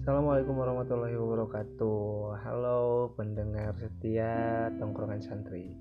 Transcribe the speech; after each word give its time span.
Assalamualaikum 0.00 0.56
warahmatullahi 0.56 1.12
wabarakatuh. 1.12 2.40
Halo 2.40 3.12
pendengar 3.20 3.76
setia 3.76 4.32
tongkrongan 4.80 5.20
santri. 5.20 5.76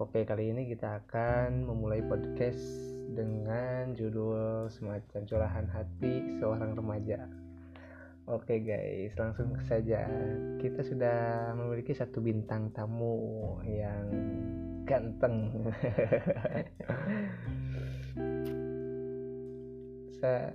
Oke 0.00 0.24
kali 0.24 0.48
ini 0.48 0.64
kita 0.64 1.04
akan 1.04 1.68
memulai 1.68 2.00
podcast 2.00 2.56
dengan 3.12 3.92
judul 3.92 4.64
semacam 4.72 5.28
curahan 5.28 5.68
hati 5.76 6.40
seorang 6.40 6.72
remaja. 6.72 7.28
Oke 8.32 8.64
guys 8.64 9.12
langsung 9.20 9.52
saja. 9.68 10.08
Kita 10.56 10.80
sudah 10.80 11.52
memiliki 11.52 11.92
satu 11.92 12.24
bintang 12.24 12.72
tamu 12.72 13.60
yang 13.68 14.08
ganteng. 14.88 15.68
Saya 20.16 20.48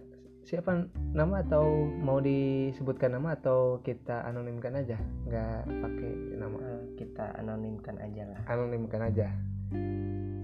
siapa 0.45 0.85
nama 1.09 1.41
atau 1.41 1.65
mau 2.05 2.21
disebutkan 2.21 3.17
nama 3.17 3.33
atau 3.33 3.81
kita 3.81 4.29
anonimkan 4.29 4.77
aja? 4.77 4.93
Nggak 5.25 5.65
pakai 5.65 6.11
nama. 6.37 6.57
Eh, 6.61 6.81
kita 7.01 7.25
anonimkan 7.41 7.97
aja 7.97 8.29
lah. 8.29 8.39
Anonimkan 8.45 9.01
aja. 9.09 9.33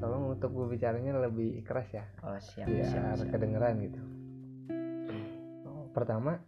Tolong 0.02 0.34
untuk 0.34 0.58
berbicaranya 0.58 1.14
lebih 1.22 1.62
keras 1.62 1.86
ya. 1.94 2.06
Oh 2.26 2.34
siap 2.42 2.66
biar 2.66 2.90
siap, 2.90 3.14
siap. 3.22 3.30
kedengeran 3.30 3.78
gitu. 3.86 4.02
Oh, 5.70 5.86
pertama 5.94 6.42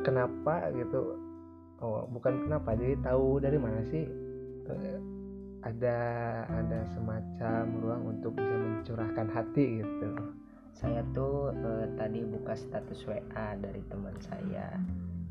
kenapa 0.00 0.72
gitu? 0.72 1.20
Oh 1.84 2.08
bukan 2.08 2.48
kenapa 2.48 2.80
jadi 2.80 2.96
tahu 3.04 3.44
dari 3.44 3.60
mana 3.60 3.84
sih? 3.84 4.08
Eh, 4.72 5.00
ada 5.60 5.98
ada 6.48 6.80
semacam 6.96 7.62
ruang 7.84 8.02
untuk 8.16 8.32
bisa 8.32 8.56
mencurahkan 8.56 9.28
hati 9.28 9.84
gitu 9.84 10.39
saya 10.76 11.04
tuh 11.12 11.52
eh, 11.52 11.86
tadi 11.98 12.24
buka 12.24 12.54
status 12.56 13.04
WA 13.04 13.46
dari 13.58 13.82
teman 13.90 14.16
saya. 14.22 14.78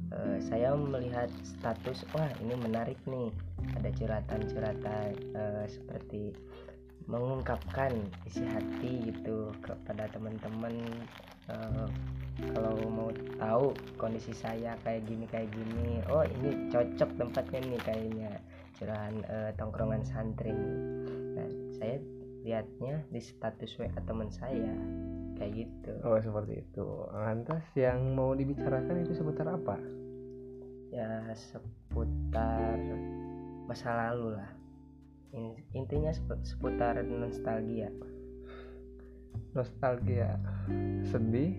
Eh, 0.09 0.37
saya 0.41 0.73
melihat 0.73 1.29
status 1.45 2.05
wah 2.13 2.29
ini 2.43 2.53
menarik 2.57 2.99
nih. 3.05 3.31
Ada 3.77 3.89
curhatan-curhatan 3.95 5.09
eh, 5.35 5.65
seperti 5.69 6.33
mengungkapkan 7.09 7.95
isi 8.29 8.45
hati 8.45 9.09
gitu 9.09 9.49
kepada 9.65 10.05
teman-teman. 10.13 10.75
Eh, 11.49 11.87
kalau 12.55 12.79
mau 12.87 13.11
tahu 13.35 13.75
kondisi 13.99 14.31
saya 14.31 14.79
kayak 14.87 15.03
gini 15.11 15.27
kayak 15.27 15.51
gini 15.51 15.99
oh 16.07 16.23
ini 16.23 16.71
cocok 16.71 17.09
tempatnya 17.17 17.59
nih 17.65 17.81
kayaknya. 17.83 18.31
Curahan 18.79 19.15
eh, 19.27 19.51
tongkrongan 19.59 20.05
santri 20.07 20.53
nih. 20.55 20.79
nah 21.35 21.49
saya 21.75 21.95
lihatnya 22.43 23.03
di 23.11 23.19
status 23.19 23.75
WA 23.79 23.99
teman 24.07 24.31
saya 24.31 24.71
kayak 25.39 25.53
gitu. 25.55 25.91
Oh 26.03 26.19
seperti 26.19 26.61
itu. 26.67 26.87
Lantas 27.15 27.63
yang 27.73 28.13
mau 28.13 28.35
dibicarakan 28.35 29.07
itu 29.07 29.15
seputar 29.15 29.47
apa? 29.47 29.79
Ya 30.91 31.31
seputar 31.33 32.77
masa 33.65 33.89
lalu 33.95 34.35
lah. 34.35 34.51
In- 35.31 35.63
intinya 35.71 36.11
sepu- 36.11 36.43
seputar 36.43 36.99
nostalgia. 37.07 37.87
Nostalgia. 39.55 40.35
Sedih 41.07 41.55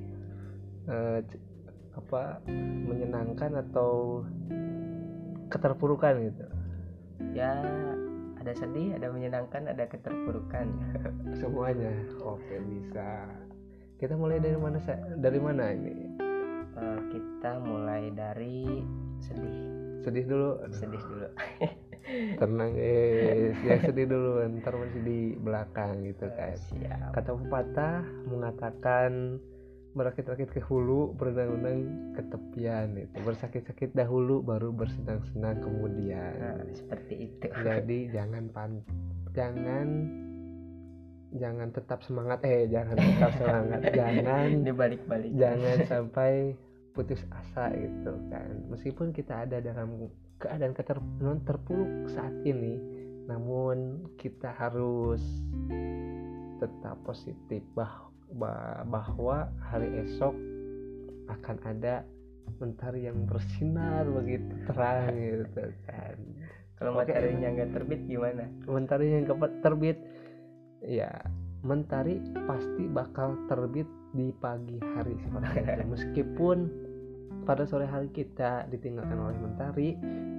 eh, 0.87 1.21
apa 1.97 2.45
menyenangkan 2.85 3.65
atau 3.67 4.23
keterpurukan 5.49 6.15
gitu? 6.31 6.47
Ya 7.33 7.65
ada 8.41 8.53
sedih 8.57 8.99
ada 8.99 9.09
menyenangkan 9.09 9.73
ada 9.73 9.89
keterpurukan. 9.89 10.69
Semuanya. 11.41 11.95
Oke 12.21 12.59
bisa 12.67 13.25
kita 14.01 14.17
mulai 14.17 14.41
dari 14.41 14.57
mana 14.57 14.81
dari 15.21 15.37
mana 15.37 15.77
ini? 15.77 15.93
Eh, 16.73 17.01
kita 17.13 17.61
mulai 17.61 18.09
dari 18.17 18.65
sedih. 19.21 19.57
Sedih 20.01 20.25
dulu? 20.25 20.51
Sedih 20.73 21.03
dulu. 21.05 21.29
Tenang 22.41 22.73
guys. 22.73 23.61
Yang 23.61 23.81
sedih 23.93 24.07
dulu. 24.09 24.41
Ntar 24.57 24.73
masih 24.81 25.03
di 25.05 25.21
belakang 25.37 26.01
gitu 26.09 26.33
kan. 26.33 26.57
siap. 26.73 27.13
Kata 27.13 27.37
pepatah 27.37 28.01
mengatakan 28.25 29.37
berakit-rakit 29.93 30.49
ke 30.55 30.63
hulu 30.65 31.19
berenang-renang 31.19 32.15
ke 32.15 32.23
tepian 32.31 32.95
itu 32.95 33.19
bersakit-sakit 33.27 33.91
dahulu 33.93 34.41
baru 34.41 34.73
bersenang-senang 34.73 35.61
kemudian. 35.61 36.33
Nah, 36.41 36.65
seperti 36.73 37.29
itu. 37.29 37.47
Jadi 37.53 38.09
jangan 38.17 38.49
pan 38.49 38.81
jangan 39.37 40.09
jangan 41.35 41.71
tetap 41.71 42.03
semangat 42.03 42.43
eh 42.43 42.67
jangan 42.67 42.97
tetap 42.99 43.33
semangat. 43.39 43.81
Jangan 43.99 44.49
dibalik-balik. 44.67 45.31
jangan 45.39 45.77
sampai 45.87 46.59
putus 46.91 47.23
asa 47.31 47.71
gitu 47.75 48.13
kan. 48.31 48.51
Meskipun 48.71 49.15
kita 49.15 49.47
ada 49.47 49.63
dalam 49.63 50.11
keadaan 50.43 50.75
keter 50.75 50.99
non 51.23 51.39
terpuruk 51.47 52.11
saat 52.11 52.33
ini 52.43 52.81
namun 53.31 54.11
kita 54.19 54.51
harus 54.51 55.23
tetap 56.59 56.99
positif 57.07 57.63
bah, 57.79 58.11
bah- 58.35 58.83
bahwa 58.91 59.47
hari 59.71 60.03
esok 60.03 60.35
akan 61.31 61.57
ada 61.63 62.03
mentari 62.59 63.07
yang 63.07 63.23
bersinar 63.31 64.03
begitu 64.11 64.51
terang 64.67 65.15
gitu 65.15 65.63
kan. 65.87 66.17
Kalau 66.75 66.97
Oke. 66.97 67.07
materinya 67.07 67.49
nggak 67.55 67.71
terbit 67.77 68.01
gimana? 68.09 68.51
Mentari 68.67 69.15
yang 69.15 69.31
terbit 69.63 70.01
ya 70.85 71.11
mentari 71.61 72.21
pasti 72.49 72.89
bakal 72.89 73.37
terbit 73.47 73.87
di 74.17 74.33
pagi 74.41 74.81
hari 74.97 75.15
seperti 75.21 75.57
itu 75.61 75.83
meskipun 75.95 76.59
pada 77.45 77.65
sore 77.69 77.87
hari 77.89 78.09
kita 78.13 78.69
ditinggalkan 78.73 79.17
oleh 79.17 79.37
mentari 79.39 79.89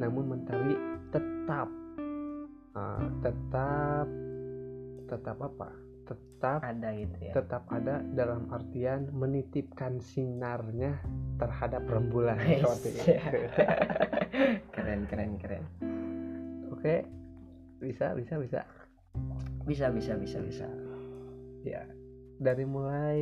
namun 0.01 0.33
mentari 0.37 0.73
tetap 1.13 1.69
uh, 2.75 3.05
tetap 3.21 4.07
tetap 5.11 5.37
apa? 5.43 5.69
Tetap 6.07 6.59
ada 6.63 6.89
gitu 6.95 7.17
ya? 7.23 7.33
tetap 7.35 7.63
ada 7.71 8.03
dalam 8.15 8.47
artian 8.51 9.11
menitipkan 9.11 9.99
sinarnya 9.99 10.99
terhadap 11.39 11.83
rembulan. 11.87 12.39
Wes. 12.39 12.59
seperti 12.63 12.89
itu. 12.95 13.39
keren 14.75 15.07
keren 15.07 15.31
keren. 15.39 15.63
Oke, 16.71 17.05
bisa 17.79 18.15
bisa 18.15 18.39
bisa. 18.39 18.59
Bisa 19.65 19.89
bisa 19.93 20.17
bisa 20.17 20.39
bisa 20.41 20.67
Ya, 21.61 21.85
dari 22.41 22.65
mulai 22.65 23.21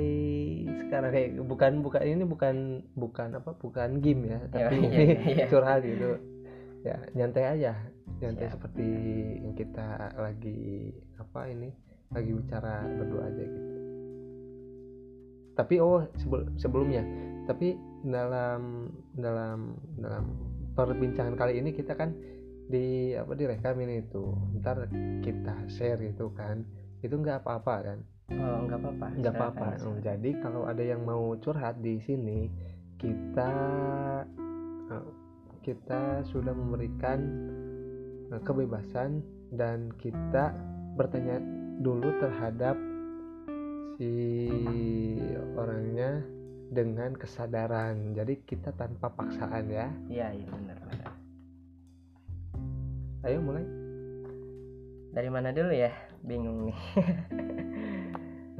sekarang 0.87 1.11
kayak 1.11 1.29
bukan 1.43 1.83
bukan 1.83 2.01
ini 2.07 2.23
bukan 2.23 2.55
bukan 2.95 3.35
apa 3.35 3.51
bukan 3.59 3.99
game 3.99 4.31
ya, 4.31 4.39
tapi 4.47 4.79
iya, 4.79 4.99
ini 5.03 5.43
iya. 5.43 5.45
curhat 5.51 5.83
gitu. 5.83 6.15
Ya, 6.87 7.03
nyantai 7.11 7.59
aja, 7.59 7.75
nyantai 8.23 8.47
Siap. 8.47 8.55
seperti 8.55 8.87
yang 9.43 9.55
kita 9.59 10.15
lagi 10.15 10.95
apa 11.19 11.51
ini 11.51 11.75
lagi 12.15 12.31
bicara 12.31 12.87
berdua 12.87 13.27
aja 13.27 13.43
gitu. 13.43 13.71
Tapi 15.59 15.75
oh 15.83 16.07
sebel- 16.15 16.55
sebelumnya, 16.55 17.03
tapi 17.43 17.75
dalam 18.07 18.87
dalam 19.19 19.75
dalam 19.99 20.31
perbincangan 20.79 21.35
kali 21.35 21.59
ini 21.59 21.75
kita 21.75 21.91
kan 21.99 22.15
di 22.69 23.17
apa 23.17 23.33
direkam 23.33 23.81
ini 23.81 24.05
itu. 24.05 24.29
Ntar 24.61 24.85
kita 25.25 25.65
share 25.65 25.97
gitu 26.05 26.29
kan. 26.37 26.61
Itu 27.01 27.17
nggak 27.17 27.41
apa-apa 27.41 27.75
kan? 27.81 27.99
Oh 28.37 28.69
nggak 28.69 28.79
apa-apa. 28.79 29.07
Nggak 29.17 29.33
apa-apa. 29.33 29.67
jadi 30.05 30.29
kalau 30.37 30.69
ada 30.69 30.85
yang 30.85 31.01
mau 31.01 31.33
curhat 31.41 31.81
di 31.81 31.97
sini 32.05 32.45
kita 33.01 33.51
eh, 34.93 35.07
kita 35.65 36.21
sudah 36.29 36.53
memberikan 36.53 37.19
eh, 38.29 38.41
kebebasan 38.45 39.25
dan 39.49 39.89
kita 39.97 40.53
bertanya 40.93 41.41
dulu 41.81 42.13
terhadap 42.21 42.77
si 43.97 44.13
orangnya 45.57 46.21
dengan 46.69 47.17
kesadaran. 47.17 48.13
Jadi 48.13 48.45
kita 48.45 48.77
tanpa 48.77 49.09
paksaan 49.09 49.73
ya. 49.73 49.89
Iya 50.05 50.37
iya 50.37 50.47
benar 50.53 50.77
ayo 53.27 53.43
mulai 53.43 53.65
dari 55.11 55.29
mana 55.31 55.51
dulu 55.51 55.73
ya 55.75 55.91
bingung 56.23 56.71
nih 56.71 56.79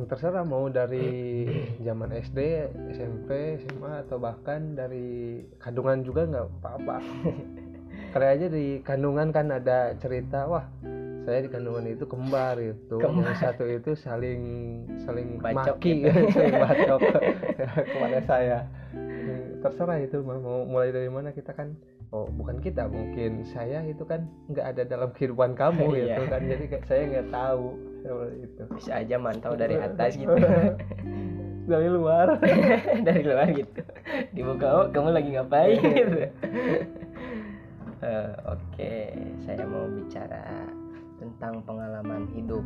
terserah 0.08 0.48
mau 0.48 0.72
dari 0.72 1.44
zaman 1.84 2.16
SD, 2.16 2.40
SMP, 2.96 3.60
SMA 3.62 4.08
atau 4.08 4.16
bahkan 4.16 4.74
dari 4.74 5.44
kandungan 5.60 6.02
juga 6.08 6.24
nggak 6.24 6.46
apa-apa. 6.64 6.98
Kali 8.16 8.26
aja 8.26 8.48
di 8.48 8.80
kandungan 8.80 9.30
kan 9.36 9.52
ada 9.52 9.94
cerita, 10.00 10.48
wah 10.48 10.66
saya 11.28 11.46
di 11.46 11.50
kandungan 11.52 11.86
itu 11.92 12.08
kembar 12.08 12.58
gitu. 12.58 12.98
Kembar. 12.98 13.36
Yang 13.36 13.38
satu 13.44 13.64
itu 13.70 13.92
saling 14.00 14.42
saling 15.04 15.38
Bacok 15.38 15.78
maki, 15.78 15.92
gitu. 16.02 16.22
saling 16.36 16.56
bacok 16.58 17.02
kepada 17.94 18.20
saya. 18.26 18.58
Terserah 19.60 20.00
itu 20.00 20.24
mau 20.24 20.64
mulai 20.64 20.96
dari 20.96 21.12
mana 21.12 21.36
kita 21.36 21.52
kan. 21.54 21.76
Oh 22.10 22.26
bukan 22.26 22.58
kita 22.58 22.90
mungkin 22.90 23.46
saya 23.46 23.86
itu 23.86 24.02
kan 24.02 24.26
nggak 24.50 24.66
ada 24.66 24.82
dalam 24.82 25.14
kehidupan 25.14 25.54
kamu 25.54 25.86
Iya. 25.94 26.02
gitu 26.18 26.24
kan. 26.26 26.42
Jadi 26.50 26.66
saya 26.90 27.02
nggak 27.06 27.28
tahu 27.30 27.66
itu. 28.40 28.62
bisa 28.74 28.92
aja 28.98 29.16
mantau 29.22 29.54
dari 29.54 29.76
atas 29.78 30.18
gitu. 30.18 30.34
Dari 31.70 31.86
luar. 31.86 32.42
Dari 33.08 33.22
luar 33.22 33.46
gitu. 33.54 33.82
Dibuka 34.34 34.66
oh 34.74 34.86
kamu 34.90 35.10
lagi 35.14 35.30
ngapain? 35.38 35.78
Gitu. 35.78 36.18
Eh, 38.00 38.32
oke 38.50 38.94
saya 39.46 39.64
mau 39.70 39.86
bicara 39.86 40.66
tentang 41.22 41.62
pengalaman 41.70 42.26
hidup. 42.34 42.66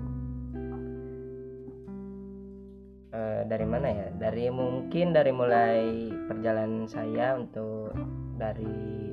Eh, 3.13 3.41
dari 3.45 3.65
mana 3.67 3.87
ya? 3.91 4.07
Dari 4.17 4.49
mungkin 4.49 5.13
dari 5.13 5.29
mulai 5.29 6.09
perjalanan 6.25 6.89
saya 6.89 7.37
untuk 7.37 7.93
dari 8.41 9.12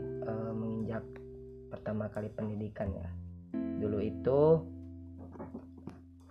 pertama 1.90 2.06
kali 2.06 2.30
pendidikan 2.30 2.86
ya. 2.94 3.10
Dulu 3.82 3.98
itu 3.98 4.62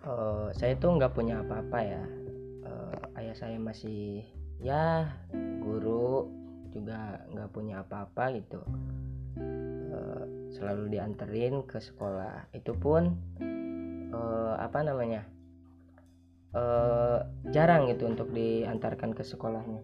eh, 0.08 0.48
saya 0.56 0.80
tuh 0.80 0.96
nggak 0.96 1.12
punya 1.12 1.44
apa-apa 1.44 1.80
ya. 1.84 2.04
Eh, 2.64 3.20
ayah 3.20 3.36
saya 3.36 3.60
masih 3.60 4.24
ya 4.64 5.12
guru 5.60 6.32
juga 6.72 7.28
nggak 7.36 7.52
punya 7.52 7.84
apa-apa 7.84 8.40
gitu. 8.40 8.64
Eh, 9.36 10.24
selalu 10.56 10.96
dianterin 10.96 11.68
ke 11.68 11.84
sekolah. 11.84 12.56
Itu 12.56 12.72
pun 12.80 13.20
eh, 14.16 14.56
apa 14.64 14.80
namanya 14.80 15.28
eh, 16.56 17.20
jarang 17.52 17.92
gitu 17.92 18.08
untuk 18.08 18.32
diantarkan 18.32 19.12
ke 19.12 19.28
sekolahnya. 19.28 19.84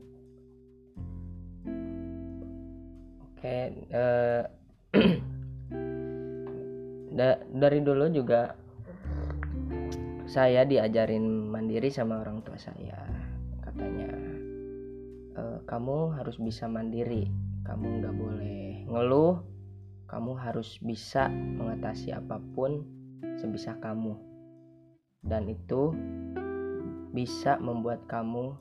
Oke 3.28 3.76
eh, 3.76 4.44
da- 7.16 7.40
dari 7.48 7.80
dulu 7.80 8.12
juga 8.12 8.52
saya 10.28 10.68
diajarin 10.68 11.48
mandiri 11.48 11.88
sama 11.88 12.20
orang 12.20 12.44
tua 12.44 12.60
saya. 12.60 13.08
Katanya 13.64 14.12
"Eh, 15.40 15.60
kamu 15.64 16.20
harus 16.20 16.36
bisa 16.36 16.68
mandiri. 16.68 17.32
Kamu 17.64 18.04
nggak 18.04 18.16
boleh 18.20 18.84
ngeluh. 18.92 19.40
Kamu 20.06 20.38
harus 20.38 20.78
bisa 20.84 21.32
mengatasi 21.32 22.14
apa 22.14 22.38
pun 22.54 22.84
sebisa 23.40 23.80
kamu. 23.80 24.20
Dan 25.26 25.50
itu 25.50 25.96
bisa 27.16 27.56
membuat 27.64 28.04
kamu 28.12 28.54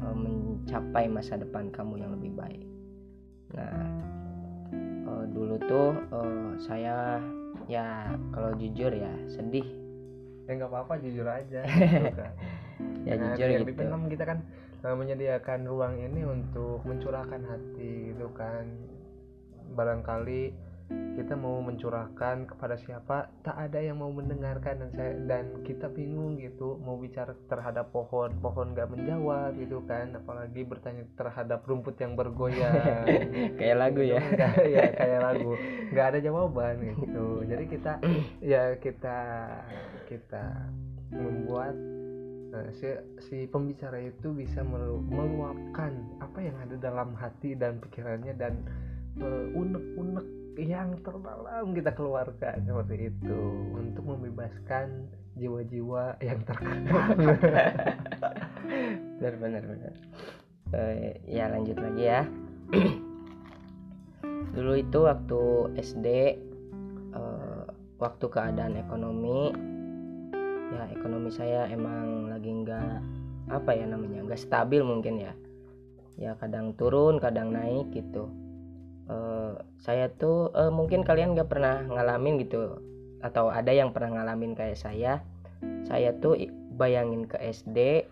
eh, 0.00 0.16
mencapai 0.16 1.04
masa 1.12 1.36
depan 1.36 1.68
kamu 1.68 2.00
yang 2.00 2.10
lebih 2.16 2.32
baik. 2.32 2.64
Nah 3.52 3.86
eh, 5.04 5.24
dulu 5.30 5.54
tuh 5.68 5.90
eh, 6.00 6.50
saya 6.64 7.20
ya 7.70 8.12
kalau 8.32 8.52
jujur 8.56 8.92
ya 8.92 9.12
sedih. 9.30 9.66
Ya 10.44 10.50
nggak 10.60 10.70
apa-apa 10.70 11.00
jujur 11.00 11.24
aja 11.24 11.64
gitu 11.92 12.12
kan. 12.12 12.32
ya 13.08 13.14
Nah, 13.16 13.32
jujur 13.36 13.48
gitu. 13.64 13.72
Penam 13.80 14.08
kita 14.12 14.24
kan 14.28 14.38
eh, 14.84 14.94
menyediakan 14.96 15.60
ruang 15.64 15.94
ini 16.00 16.20
untuk 16.24 16.84
mencurahkan 16.84 17.42
hati 17.48 18.12
gitu 18.12 18.28
kan. 18.36 18.68
Barangkali 19.74 20.52
kita 21.14 21.38
mau 21.38 21.62
mencurahkan 21.62 22.44
kepada 22.44 22.74
siapa? 22.74 23.30
Tak 23.46 23.56
ada 23.56 23.78
yang 23.78 24.02
mau 24.02 24.10
mendengarkan 24.10 24.82
dan 24.82 24.90
saya 24.92 25.12
dan 25.24 25.62
kita 25.62 25.86
bingung 25.88 26.36
gitu 26.36 26.76
mau 26.82 26.98
bicara 26.98 27.32
terhadap 27.46 27.94
pohon 27.94 28.34
pohon 28.42 28.74
nggak 28.74 28.90
menjawab 28.90 29.54
gitu 29.56 29.80
kan 29.86 30.10
apalagi 30.12 30.66
bertanya 30.66 31.06
terhadap 31.14 31.62
rumput 31.64 31.96
yang 32.02 32.18
bergoyang. 32.18 33.06
Kayak 33.58 33.76
lagu 33.78 34.02
ya. 34.02 34.20
Nggak- 34.20 34.66
ya 34.66 34.84
kayak 34.90 35.20
lagu. 35.22 35.52
Nggak 35.94 36.06
ada 36.12 36.18
jawaban 36.20 36.74
gitu. 36.82 37.26
Jadi 37.46 37.64
kita 37.70 37.92
ya 38.42 38.62
kita 38.82 39.18
kita 40.10 40.44
membuat 41.14 41.78
eh, 42.52 42.68
si 42.74 42.86
si 43.22 43.36
pembicara 43.46 44.02
itu 44.02 44.34
bisa 44.34 44.66
melu- 44.66 45.02
meluapkan 45.06 45.94
apa 46.18 46.38
yang 46.42 46.56
ada 46.58 46.74
dalam 46.76 47.14
hati 47.14 47.54
dan 47.54 47.78
pikirannya 47.78 48.34
dan 48.34 48.66
unek-unek 49.54 50.26
yang 50.58 50.94
terdalam 51.02 51.74
kita 51.74 51.90
keluarkan 51.94 52.62
seperti 52.62 53.10
itu. 53.10 53.38
Untuk 53.74 54.04
membebaskan 54.06 55.10
jiwa-jiwa 55.34 56.18
yang 56.22 56.38
terkekang 56.46 56.86
benar 59.18 59.34
benar 59.42 59.62
benar. 59.66 59.92
Eh, 60.74 61.18
ya 61.26 61.50
lanjut 61.50 61.78
lagi 61.78 62.02
ya. 62.06 62.22
Dulu 64.54 64.72
itu 64.78 64.98
waktu 65.02 65.42
SD 65.82 66.06
eh, 67.14 67.64
waktu 67.98 68.26
keadaan 68.30 68.78
ekonomi 68.78 69.50
ya 70.74 70.90
ekonomi 70.90 71.30
saya 71.30 71.70
emang 71.70 72.26
lagi 72.30 72.50
nggak 72.50 72.98
apa 73.50 73.70
ya 73.74 73.86
namanya 73.86 74.22
nggak 74.26 74.42
stabil 74.42 74.82
mungkin 74.86 75.18
ya. 75.18 75.34
Ya 76.14 76.38
kadang 76.38 76.78
turun 76.78 77.18
kadang 77.18 77.50
naik 77.50 77.90
gitu 77.90 78.30
Eh, 79.04 79.52
saya 79.84 80.08
tuh 80.08 80.48
eh, 80.56 80.72
mungkin 80.72 81.04
kalian 81.04 81.36
nggak 81.36 81.50
pernah 81.52 81.84
ngalamin 81.84 82.40
gitu 82.40 82.80
atau 83.20 83.52
ada 83.52 83.68
yang 83.72 83.92
pernah 83.92 84.20
ngalamin 84.20 84.56
kayak 84.56 84.80
saya. 84.80 85.20
Saya 85.84 86.16
tuh 86.16 86.40
bayangin 86.76 87.28
ke 87.28 87.36
SD 87.36 88.08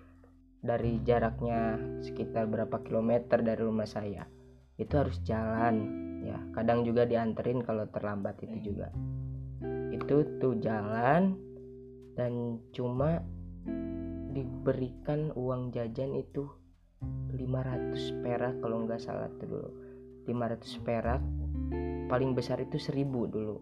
dari 0.61 1.00
jaraknya 1.03 1.81
sekitar 2.05 2.44
berapa 2.49 2.77
kilometer 2.85 3.41
dari 3.41 3.61
rumah 3.61 3.89
saya 3.89 4.29
itu 4.77 4.93
harus 4.93 5.17
jalan 5.25 5.89
ya. 6.29 6.37
Kadang 6.53 6.85
juga 6.85 7.09
dianterin 7.09 7.65
kalau 7.65 7.88
terlambat 7.88 8.37
itu 8.45 8.73
juga. 8.73 8.93
Itu 9.93 10.29
tuh 10.41 10.61
jalan 10.61 11.41
dan 12.12 12.61
cuma 12.77 13.25
diberikan 14.33 15.33
uang 15.33 15.73
jajan 15.73 16.17
itu 16.17 16.49
500 17.33 18.25
perak 18.25 18.61
kalau 18.61 18.85
nggak 18.85 19.00
salah 19.00 19.29
tuh 19.41 19.49
dulu 19.49 19.71
500 20.25 20.63
perak 20.81 21.23
paling 22.07 22.33
besar 22.33 22.59
itu 22.59 22.77
1000 22.77 23.03
dulu. 23.27 23.57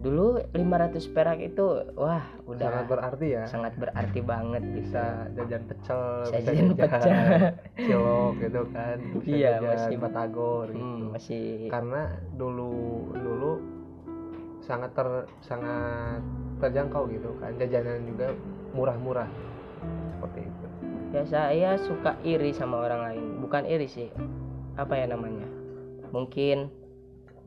Dulu 0.00 0.40
500 0.50 0.96
perak 1.10 1.38
itu 1.38 1.64
wah 1.92 2.24
udah 2.44 2.62
sangat 2.62 2.84
berarti 2.88 3.26
ya. 3.30 3.44
sangat 3.44 3.72
berarti 3.76 4.20
banget 4.22 4.62
bisa 4.66 5.04
bisa 5.28 5.34
jajan 5.36 5.62
pecel 5.66 6.00
Bisa 6.24 6.30
bisa 6.32 6.50
jajan 6.50 6.68
pecel. 6.74 7.12
cilok 7.86 8.32
gitu 8.38 8.60
kan 8.70 8.96
bisa 9.14 9.28
Iya, 9.28 9.50
jajan 9.54 9.68
masih- 9.68 10.00
batagor 10.00 10.66
gitu. 10.68 10.80
Hmm, 10.80 11.00
masih 11.12 11.42
karena 11.68 12.02
dulu 12.32 12.72
dulu 13.12 13.52
sangat 14.60 14.90
ter 14.92 15.08
sangat 15.40 16.20
terjangkau 16.60 17.08
gitu 17.08 17.30
kan 17.36 17.52
jajanan 17.56 18.00
juga 18.04 18.32
murah-murah 18.72 19.28
seperti 20.14 20.40
itu. 20.42 20.66
Ya 21.10 21.22
saya 21.26 21.70
suka 21.76 22.14
iri 22.22 22.52
sama 22.52 22.78
orang 22.80 23.00
lain. 23.02 23.24
Bukan 23.42 23.64
iri 23.66 23.84
sih 23.84 24.08
apa 24.78 24.94
ya 24.98 25.06
namanya 25.10 25.46
mungkin 26.10 26.70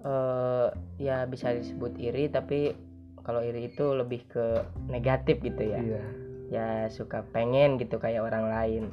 eh 0.04 0.68
ya 1.00 1.24
bisa 1.28 1.56
disebut 1.56 1.96
iri 1.96 2.28
tapi 2.28 2.76
kalau 3.24 3.40
iri 3.40 3.72
itu 3.72 3.96
lebih 3.96 4.28
ke 4.28 4.68
negatif 4.92 5.40
gitu 5.40 5.64
ya. 5.64 5.80
Iya. 5.80 6.04
Ya 6.52 6.68
suka 6.92 7.24
pengen 7.32 7.80
gitu 7.80 7.98
kayak 7.98 8.28
orang 8.28 8.52
lain. 8.52 8.84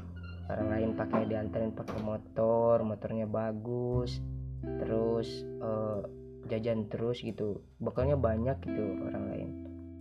Orang 0.47 0.71
lain 0.71 0.91
pakai 0.95 1.27
dianterin 1.27 1.75
pakai 1.75 1.99
motor 2.03 2.83
motornya 2.87 3.27
bagus 3.27 4.23
terus 4.63 5.43
eh, 5.43 6.01
jajan 6.47 6.87
terus 6.87 7.21
gitu. 7.27 7.59
Bekalnya 7.83 8.15
banyak 8.15 8.63
gitu 8.63 8.83
orang 9.03 9.25
lain. 9.35 9.49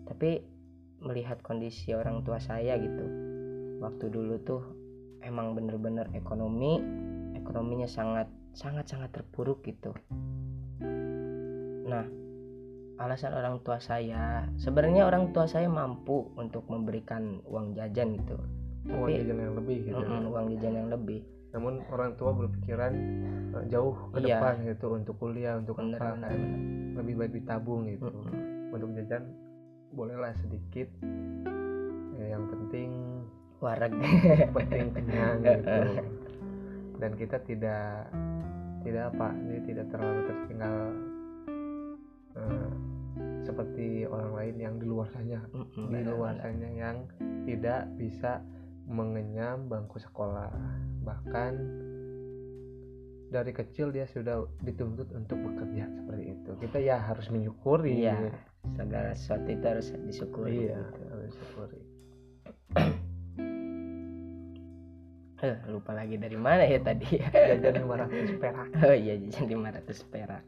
Tapi 0.06 0.46
melihat 1.02 1.42
kondisi 1.42 1.98
orang 1.98 2.22
tua 2.22 2.38
saya 2.38 2.78
gitu 2.78 3.06
waktu 3.80 4.12
dulu 4.12 4.36
tuh 4.44 4.62
emang 5.24 5.56
bener-bener 5.56 6.12
ekonomi 6.12 6.84
ekonominya 7.50 7.90
sangat 7.90 8.30
sangat 8.54 8.86
sangat 8.86 9.10
terpuruk 9.12 9.66
gitu. 9.66 9.90
Nah 11.84 12.06
alasan 13.00 13.34
orang 13.34 13.58
tua 13.60 13.82
saya 13.82 14.46
sebenarnya 14.56 15.08
orang 15.08 15.32
tua 15.32 15.50
saya 15.50 15.66
mampu 15.66 16.30
untuk 16.36 16.70
memberikan 16.70 17.42
uang 17.44 17.74
jajan 17.74 18.14
gitu. 18.14 18.38
Uang 18.86 19.10
Tapi- 19.10 19.18
jajan 19.18 19.38
yang 19.40 19.56
lebih 19.58 19.78
gitu 19.84 19.98
Mm-mm, 19.98 20.30
uang 20.30 20.46
jajan 20.54 20.74
yang 20.76 20.90
lebih. 20.90 21.20
Namun 21.50 21.82
orang 21.90 22.14
tua 22.14 22.30
berpikiran 22.30 22.94
eh, 23.50 23.66
jauh 23.68 23.98
ke 24.14 24.22
Iya. 24.22 24.38
depan 24.38 24.54
gitu 24.64 24.88
untuk 24.94 25.18
kuliah 25.18 25.58
untuk 25.58 25.82
bener 25.82 25.98
apa 25.98 26.14
bener, 26.14 26.22
kan. 26.22 26.38
bener. 26.38 26.60
lebih 27.00 27.14
baik 27.18 27.34
ditabung 27.34 27.82
gitu. 27.88 28.06
Mm-mm. 28.06 28.70
untuk 28.70 28.94
jajan 28.94 29.24
bolehlah 29.90 30.30
sedikit. 30.38 30.86
Ya, 32.14 32.36
yang 32.36 32.46
penting 32.46 32.90
wareg 33.58 33.92
penting 34.54 34.94
kenyang 34.94 35.40
gitu 35.40 35.82
dan 37.00 37.16
kita 37.16 37.40
tidak 37.48 38.12
tidak 38.84 39.12
apa 39.16 39.28
ini 39.36 39.58
tidak 39.68 39.86
terlalu 39.92 40.22
tertinggal 40.28 40.78
eh, 42.36 42.72
seperti 43.44 44.06
orang 44.06 44.32
lain 44.36 44.56
yang 44.60 44.76
di 44.78 44.86
luar 44.86 45.08
sana. 45.10 45.42
Mm-mm, 45.52 45.90
di 45.90 46.04
bener, 46.06 46.14
luar 46.14 46.36
sana 46.38 46.70
yang 46.70 46.98
tidak 47.48 47.90
bisa 47.98 48.44
mengenyam 48.86 49.66
bangku 49.66 49.98
sekolah. 49.98 50.54
Bahkan 51.02 51.54
dari 53.30 53.52
kecil 53.54 53.90
dia 53.90 54.06
sudah 54.06 54.46
dituntut 54.62 55.10
untuk 55.16 55.40
bekerja 55.40 55.90
seperti 55.90 56.24
itu. 56.36 56.52
Kita 56.62 56.78
ya 56.78 57.02
harus 57.02 57.32
menyukuri. 57.34 58.06
Iya 58.06 58.30
segala 58.76 59.16
sesuatu 59.16 59.50
itu 59.50 59.66
harus 59.66 59.88
disyukuri. 60.06 60.68
Iya 60.68 60.80
gitu. 60.84 61.02
harus 61.10 61.32
syukuri 61.34 61.82
eh, 65.44 65.58
lupa 65.72 65.96
lagi 65.96 66.20
dari 66.20 66.36
mana 66.36 66.68
ya 66.68 66.80
tadi. 66.84 67.20
Jajan 67.64 67.88
500 67.88 68.42
perak. 68.42 68.68
Oh 68.84 68.96
iya 68.96 69.16
jajan 69.16 69.46
500 69.48 70.12
perak. 70.12 70.44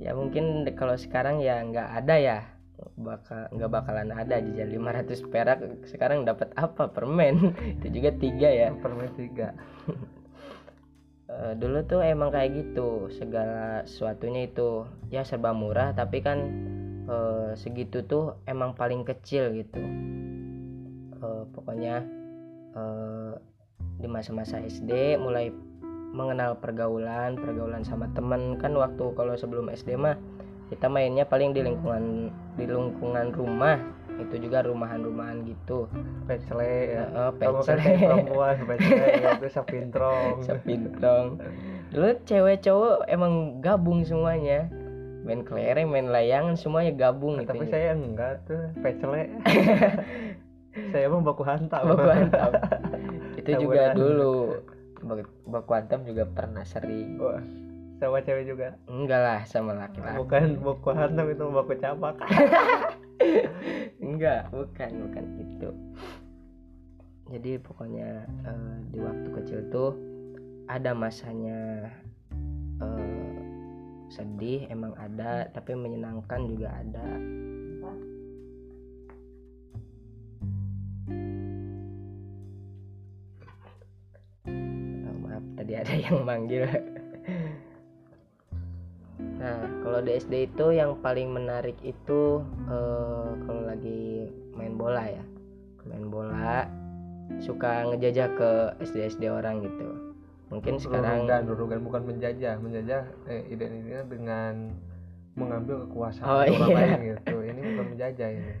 Ya 0.00 0.12
mungkin 0.16 0.66
kalau 0.76 0.96
sekarang 0.96 1.40
ya 1.40 1.62
nggak 1.64 1.88
ada 2.04 2.16
ya. 2.18 2.38
Bakal 2.98 3.54
nggak 3.54 3.70
bakalan 3.70 4.10
ada 4.10 4.42
jajan 4.42 4.68
500 4.68 5.32
perak. 5.32 5.58
Sekarang 5.88 6.28
dapat 6.28 6.52
apa? 6.58 6.90
Permen. 6.90 7.54
Itu 7.80 7.88
juga 7.88 8.10
tiga 8.16 8.48
ya. 8.52 8.68
Permen 8.82 9.08
tiga. 9.16 9.56
Eh, 11.32 11.52
dulu 11.56 11.80
tuh 11.88 12.04
emang 12.04 12.28
kayak 12.28 12.52
gitu. 12.52 13.08
Segala 13.16 13.88
sesuatunya 13.88 14.44
itu 14.52 14.84
ya 15.08 15.24
serba 15.24 15.56
murah. 15.56 15.96
Tapi 15.96 16.20
kan 16.20 16.38
eh, 17.08 17.50
segitu 17.56 18.04
tuh 18.04 18.36
emang 18.44 18.76
paling 18.76 19.06
kecil 19.08 19.56
gitu. 19.56 19.80
Eh, 21.22 21.42
pokoknya 21.54 22.04
eh, 22.76 23.32
di 24.02 24.10
masa-masa 24.10 24.58
SD 24.58 25.16
mulai 25.22 25.54
mengenal 26.12 26.60
pergaulan 26.60 27.40
pergaulan 27.40 27.86
sama 27.86 28.10
temen. 28.12 28.60
Kan 28.60 28.76
waktu 28.76 29.14
kalau 29.16 29.38
sebelum 29.38 29.72
SD 29.72 29.96
mah 29.96 30.18
kita 30.68 30.88
mainnya 30.88 31.24
paling 31.24 31.56
di 31.56 31.64
lingkungan 31.64 32.28
di 32.58 32.64
lingkungan 32.68 33.32
rumah. 33.32 33.80
Itu 34.12 34.36
juga 34.38 34.60
rumahan-rumahan 34.60 35.48
gitu. 35.48 35.88
Pecele 36.28 37.00
ya 37.00 37.04
kan 37.32 37.32
pecele. 37.64 37.96
perempuan 37.96 38.56
pecele 38.68 39.06
itu 39.24 39.48
sapintrong 39.48 40.44
sepintong 40.44 41.40
dulu 41.96 42.16
cewek 42.28 42.60
cowok 42.60 43.08
emang 43.08 43.64
gabung 43.64 44.04
semuanya. 44.04 44.68
Main 45.22 45.46
kelereng 45.46 45.88
main 45.88 46.10
layangan 46.12 46.58
semuanya 46.58 46.92
gabung 46.92 47.40
gitu 47.40 47.54
tapi 47.54 47.64
saya 47.72 47.96
enggak 47.96 48.44
tuh 48.44 48.68
pecele. 48.84 49.32
Saya 50.72 51.04
mah 51.12 51.20
baku 51.20 51.44
hantam. 51.44 51.84
Baku 51.84 52.08
hantam 52.08 52.52
itu 53.42 53.50
juga 53.66 53.92
Taburan. 53.92 53.98
dulu. 53.98 54.34
Bak- 55.02 55.34
baku 55.50 55.70
hantam 55.74 56.00
juga 56.06 56.24
pernah 56.30 56.62
sering. 56.62 57.18
Wah, 57.18 57.42
sama 57.98 58.22
cewek 58.22 58.46
juga? 58.46 58.78
Enggak 58.86 59.20
lah 59.20 59.40
sama 59.44 59.74
laki-laki. 59.74 60.18
Bukan 60.22 60.42
baku 60.62 60.88
hantam 60.94 61.26
itu 61.26 61.44
baku 61.50 61.74
capak 61.76 62.14
enggak 64.02 64.50
bukan 64.50 64.90
bukan 65.08 65.24
itu 65.38 65.70
jadi 67.30 67.52
pokoknya 67.62 68.26
eh, 68.44 68.76
di 68.92 68.98
waktu 68.98 69.28
kecil 69.40 69.60
tuh 69.70 69.90
ada 70.66 70.92
masanya 70.92 71.88
eh, 72.82 73.38
sedih 74.10 74.68
emang 74.68 74.92
ada 74.98 75.48
tapi 75.54 75.72
menyenangkan 75.72 76.44
juga 76.50 76.68
ada 76.76 77.06
tadi 85.72 85.80
ada 85.88 85.94
yang 85.96 86.18
manggil. 86.28 86.68
Nah 89.40 89.64
kalau 89.80 89.98
di 90.04 90.12
SD 90.20 90.52
itu 90.52 90.66
yang 90.76 91.00
paling 91.00 91.32
menarik 91.32 91.78
itu 91.80 92.44
eh, 92.68 93.30
kalau 93.48 93.62
lagi 93.64 94.28
main 94.52 94.76
bola 94.76 95.00
ya. 95.08 95.24
Main 95.88 96.12
bola 96.12 96.68
suka 97.40 97.88
ngejajah 97.88 98.28
ke 98.36 98.50
SD 98.84 99.16
SD 99.16 99.32
orang 99.32 99.64
gitu. 99.64 100.12
Mungkin 100.52 100.76
sekarang 100.76 101.24
Rurugan, 101.24 101.42
rurugan 101.48 101.80
bukan 101.80 102.02
menjajah. 102.04 102.60
Menjajah 102.60 103.08
eh, 103.24 103.42
identitasnya 103.48 104.04
dengan 104.12 104.76
mengambil 105.32 105.88
kekuasaan 105.88 106.28
Oh, 106.28 106.44
orang 106.44 106.68
iya. 106.68 106.76
lain 106.76 107.00
gitu. 107.16 107.36
Ini 107.40 107.60
bukan 107.72 107.86
menjajah 107.96 108.28
ini. 108.28 108.54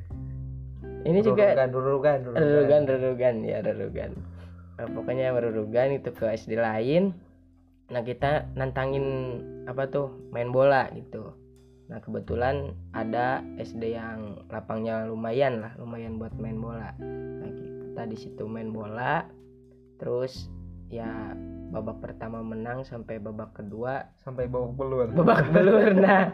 Ini 1.02 1.18
juga 1.20 1.44
rurugan 1.68 2.24
rurugan 2.24 2.40
rurugan, 2.40 2.80
rerugan 2.88 3.34
ya 3.44 3.58
rerugan. 3.60 4.16
Nah, 4.78 4.86
pokoknya 4.88 5.34
rerugan 5.36 5.96
itu 5.96 6.10
ke 6.12 6.32
SD 6.32 6.56
lain. 6.56 7.12
Nah 7.92 8.00
kita 8.00 8.48
nantangin 8.56 9.04
apa 9.68 9.84
tuh 9.92 10.08
main 10.32 10.48
bola 10.48 10.88
gitu. 10.96 11.36
Nah 11.92 12.00
kebetulan 12.00 12.72
ada 12.96 13.44
SD 13.60 13.92
yang 13.92 14.48
lapangnya 14.48 15.04
lumayan 15.04 15.60
lah, 15.60 15.76
lumayan 15.76 16.16
buat 16.16 16.32
main 16.40 16.56
bola. 16.56 16.96
Nah 17.02 17.50
kita 17.52 18.08
di 18.08 18.16
situ 18.16 18.48
main 18.48 18.72
bola, 18.72 19.28
terus 20.00 20.48
ya 20.92 21.36
babak 21.72 22.04
pertama 22.04 22.44
menang 22.44 22.84
sampai 22.84 23.16
babak 23.16 23.56
kedua 23.56 24.12
sampai 24.20 24.44
babak 24.44 24.76
belur 24.76 25.08
babak 25.08 25.48
belur 25.56 25.88
nah 25.96 26.28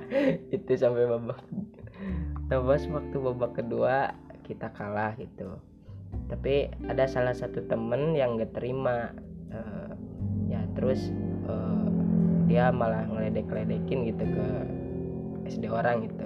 itu 0.51 0.75
sampai 0.75 1.07
babak 1.07 1.39
pas 2.67 2.83
waktu 2.91 3.17
babak 3.23 3.53
kedua 3.55 4.19
kita 4.43 4.67
kalah 4.75 5.15
gitu 5.15 5.63
tapi 6.29 6.69
ada 6.87 7.09
salah 7.09 7.33
satu 7.33 7.65
temen 7.67 8.13
yang 8.13 8.37
gak 8.37 8.53
terima. 8.53 9.13
Eh, 9.49 9.91
ya 10.49 10.61
terus 10.77 11.09
eh, 11.49 11.87
dia 12.49 12.69
malah 12.73 13.05
ngeledek-ledekin 13.09 14.09
gitu 14.13 14.25
ke 14.25 14.47
SD 15.49 15.69
orang 15.69 16.05
gitu. 16.09 16.25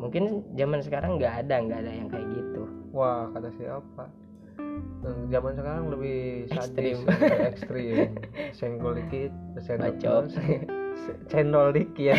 Mungkin 0.00 0.44
zaman 0.56 0.80
sekarang 0.80 1.20
nggak 1.20 1.44
ada 1.44 1.60
nggak 1.60 1.80
ada 1.84 1.92
yang 1.92 2.08
kayak 2.08 2.28
gitu. 2.32 2.62
Wah 2.92 3.28
kata 3.36 3.52
siapa? 3.60 4.04
Eh, 5.00 5.20
zaman 5.32 5.52
sekarang 5.56 5.84
lebih 5.92 6.48
sadis 6.52 7.00
Ekstrim. 7.00 7.44
ekstrim. 7.52 8.08
Senggol 8.58 8.92
dikit 9.00 9.32
senggol 9.60 9.96
Bacok. 9.96 10.24
cendol 11.32 11.68
dikit. 11.72 12.16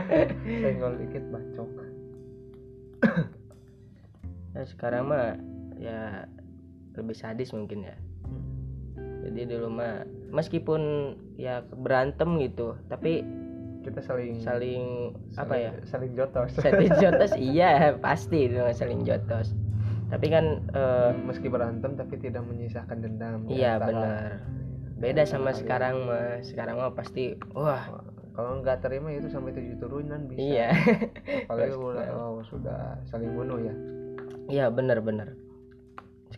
Senggol 0.64 0.92
dikit 1.00 1.24
bacok. 1.32 1.70
Nah 4.54 4.64
sekarang 4.68 5.08
mah 5.08 5.34
ya 5.78 6.28
lebih 6.94 7.16
sadis 7.16 7.50
mungkin 7.50 7.86
ya. 7.86 7.96
Jadi 9.24 9.56
dulu 9.56 9.68
mah 9.72 10.04
meskipun 10.30 11.14
ya 11.40 11.64
berantem 11.64 12.36
gitu 12.42 12.76
tapi 12.92 13.24
kita 13.84 14.00
saling 14.00 14.40
saling 14.40 15.12
apa 15.36 15.54
ya? 15.56 15.72
saling 15.84 16.12
jotos. 16.16 16.56
Saling 16.56 16.92
jotos 17.02 17.32
iya 17.36 17.96
pasti 17.98 18.48
itu 18.48 18.60
mah 18.60 18.74
saling 18.76 19.02
jotos. 19.04 19.52
Tapi 20.12 20.26
kan 20.30 20.62
eh, 20.72 21.10
meski 21.24 21.48
berantem 21.48 21.96
tapi 21.96 22.20
tidak 22.20 22.44
menyisakan 22.44 23.02
dendam 23.02 23.48
iya 23.50 23.80
benar. 23.80 24.44
Beda 24.94 25.26
sama 25.26 25.50
kalian. 25.50 25.58
sekarang 25.58 25.94
mah 26.06 26.28
sekarang 26.44 26.74
mah 26.80 26.92
pasti 26.94 27.34
wah. 27.52 28.04
Kalau 28.34 28.66
nggak 28.66 28.82
terima 28.82 29.14
itu 29.14 29.30
sampai 29.30 29.54
tujuh 29.54 29.78
turunan 29.78 30.26
bisa. 30.26 30.42
Iya. 30.42 30.68
Apalagi 31.46 31.78
nah. 31.94 32.34
oh, 32.34 32.42
sudah 32.42 32.98
saling 33.06 33.30
bunuh 33.30 33.62
ya. 33.62 33.74
Iya 34.50 34.64
benar 34.74 35.00
benar 35.00 35.43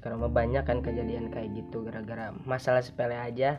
sekarang 0.06 0.22
mah 0.22 0.30
banyak 0.30 0.62
kan 0.62 0.78
kejadian 0.86 1.34
kayak 1.34 1.50
gitu 1.58 1.82
gara-gara 1.82 2.30
masalah 2.46 2.78
sepele 2.78 3.18
aja. 3.18 3.58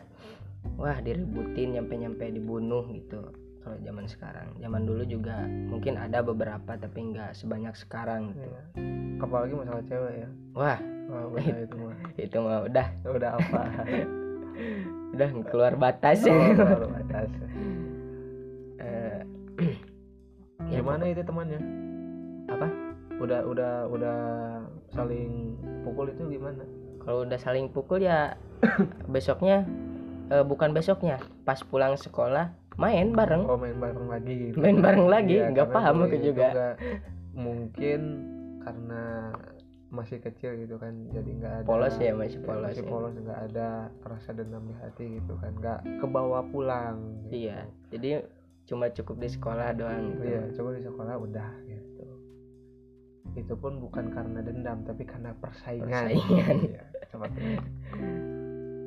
Wah 0.80 0.96
diributin 0.96 1.76
nyampe-nyampe 1.76 2.24
dibunuh 2.24 2.88
gitu. 2.88 3.20
Kalau 3.60 3.76
zaman 3.84 4.08
sekarang. 4.08 4.56
Zaman 4.56 4.88
dulu 4.88 5.04
juga 5.04 5.44
mungkin 5.44 6.00
ada 6.00 6.24
beberapa 6.24 6.80
tapi 6.80 7.12
nggak 7.12 7.36
sebanyak 7.36 7.76
sekarang 7.76 8.32
gitu. 8.32 8.48
Iya. 8.48 8.64
apalagi 9.20 9.52
masalah 9.60 9.84
cewek 9.84 10.14
ya. 10.24 10.28
Wah. 10.56 10.80
Wah 11.12 11.24
udah 11.28 11.44
itu 11.68 11.76
mah. 11.76 11.96
Itu 12.32 12.36
mah 12.40 12.58
udah. 12.64 12.86
Udah 13.04 13.30
apa? 13.36 13.60
Udah 15.12 15.28
keluar 15.52 15.76
batas. 15.76 16.24
Oh, 16.24 16.32
baru 16.32 16.88
batas. 16.96 17.28
Eh, 18.80 19.20
ya, 20.72 20.80
gimana 20.80 21.12
itu 21.12 21.20
temannya? 21.20 21.60
Apa 22.48 22.87
udah 23.18 23.40
udah 23.44 23.72
udah 23.90 24.18
saling 24.94 25.54
pukul 25.82 26.06
itu 26.06 26.22
gimana 26.30 26.62
kalau 27.02 27.26
udah 27.26 27.38
saling 27.38 27.66
pukul 27.68 27.98
ya 27.98 28.38
besoknya 29.14 29.66
eh, 30.30 30.44
bukan 30.46 30.70
besoknya 30.70 31.18
pas 31.42 31.58
pulang 31.62 31.98
sekolah 31.98 32.54
main 32.78 33.10
bareng 33.10 33.42
oh 33.46 33.58
main 33.58 33.74
bareng 33.74 34.06
lagi 34.06 34.34
gitu 34.50 34.56
main 34.62 34.78
bareng 34.78 35.06
lagi 35.10 35.36
Iya, 35.42 35.50
nggak 35.50 35.68
paham 35.74 35.96
aku 36.06 36.16
juga 36.22 36.46
nggak- 36.54 36.78
mungkin 37.34 38.00
karena 38.62 39.02
masih 39.88 40.20
kecil 40.20 40.52
gitu 40.60 40.76
kan 40.76 40.92
jadi 41.08 41.30
nggak 41.32 41.54
ada 41.58 41.66
Polos 41.66 41.96
ya, 41.96 42.12
masih 42.12 42.38
polos 42.44 42.60
masih 42.70 42.84
ya. 42.84 42.90
polos 42.92 43.14
nggak 43.16 43.40
ada 43.50 43.68
rasa 44.04 44.30
dendam 44.36 44.62
di 44.68 44.76
hati 44.76 45.04
gitu 45.16 45.32
kan 45.40 45.52
nggak 45.56 45.80
kebawa 45.98 46.44
pulang 46.52 46.96
gitu. 47.24 47.48
iya 47.48 47.64
jadi 47.88 48.20
cuma 48.68 48.92
cukup 48.92 49.16
di 49.16 49.28
sekolah 49.32 49.72
doang 49.72 50.12
gitu. 50.12 50.22
iya 50.28 50.42
coba 50.52 50.68
di 50.76 50.82
sekolah 50.84 51.14
udah 51.16 51.50
gitu 51.64 51.87
itu 53.38 53.54
pun 53.54 53.78
bukan 53.78 54.10
karena 54.10 54.42
dendam 54.42 54.82
tapi 54.82 55.06
karena 55.06 55.32
persaingan. 55.38 55.88
Persaingan. 55.88 56.56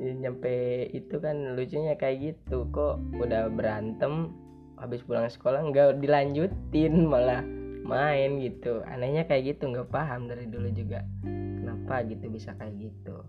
Ya, 0.02 0.12
nyampe 0.18 0.90
itu 0.90 1.14
kan 1.22 1.54
lucunya 1.54 1.94
kayak 1.94 2.34
gitu 2.34 2.66
kok 2.74 2.98
udah 3.22 3.46
berantem 3.54 4.34
habis 4.74 4.98
pulang 5.06 5.30
sekolah 5.30 5.62
nggak 5.70 6.02
dilanjutin 6.02 7.06
malah 7.06 7.46
main 7.86 8.42
gitu. 8.42 8.82
Anehnya 8.86 9.26
kayak 9.26 9.56
gitu 9.56 9.70
nggak 9.70 9.90
paham 9.94 10.26
dari 10.26 10.50
dulu 10.50 10.68
juga 10.74 11.06
kenapa 11.24 12.02
gitu 12.06 12.26
bisa 12.30 12.50
kayak 12.58 12.74
gitu. 12.82 13.22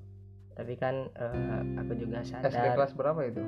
Tapi 0.54 0.74
kan 0.78 1.10
eh, 1.14 1.62
aku 1.78 1.94
juga 1.98 2.26
SD 2.26 2.42
sadar. 2.42 2.74
kelas 2.78 2.94
berapa 2.98 3.22
itu 3.26 3.44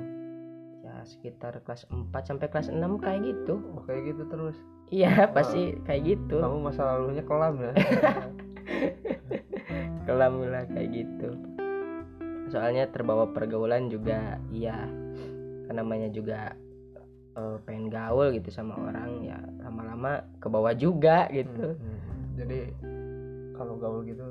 sekitar 1.06 1.62
kelas 1.62 1.86
4 1.88 2.10
sampai 2.12 2.46
kelas 2.50 2.68
6 2.68 2.82
kayak 2.98 3.20
gitu. 3.22 3.62
Oh, 3.72 3.82
kayak 3.86 4.12
gitu 4.12 4.22
terus? 4.26 4.56
Iya 4.90 5.30
pasti 5.30 5.78
kayak 5.86 6.02
gitu. 6.04 6.42
Kamu 6.42 6.58
masa 6.62 6.82
lalunya 6.84 7.22
kelam 7.22 7.54
ya? 7.58 7.72
Kelam 10.06 10.38
lah 10.46 10.64
kayak 10.70 10.90
gitu. 10.94 11.28
Soalnya 12.50 12.86
terbawa 12.90 13.30
pergaulan 13.30 13.90
juga 13.90 14.38
iya. 14.54 14.86
Namanya 15.66 16.10
juga 16.14 16.54
eh, 17.34 17.56
pengen 17.66 17.90
gaul 17.90 18.30
gitu 18.34 18.50
sama 18.54 18.78
orang 18.78 19.26
ya 19.26 19.38
lama-lama 19.66 20.22
ke 20.38 20.46
bawah 20.46 20.74
juga 20.78 21.26
gitu. 21.34 21.74
Hmm, 21.74 21.82
hmm. 21.82 22.26
jadi 22.38 22.58
kalau 23.58 23.74
gaul 23.82 24.06
gitu 24.06 24.22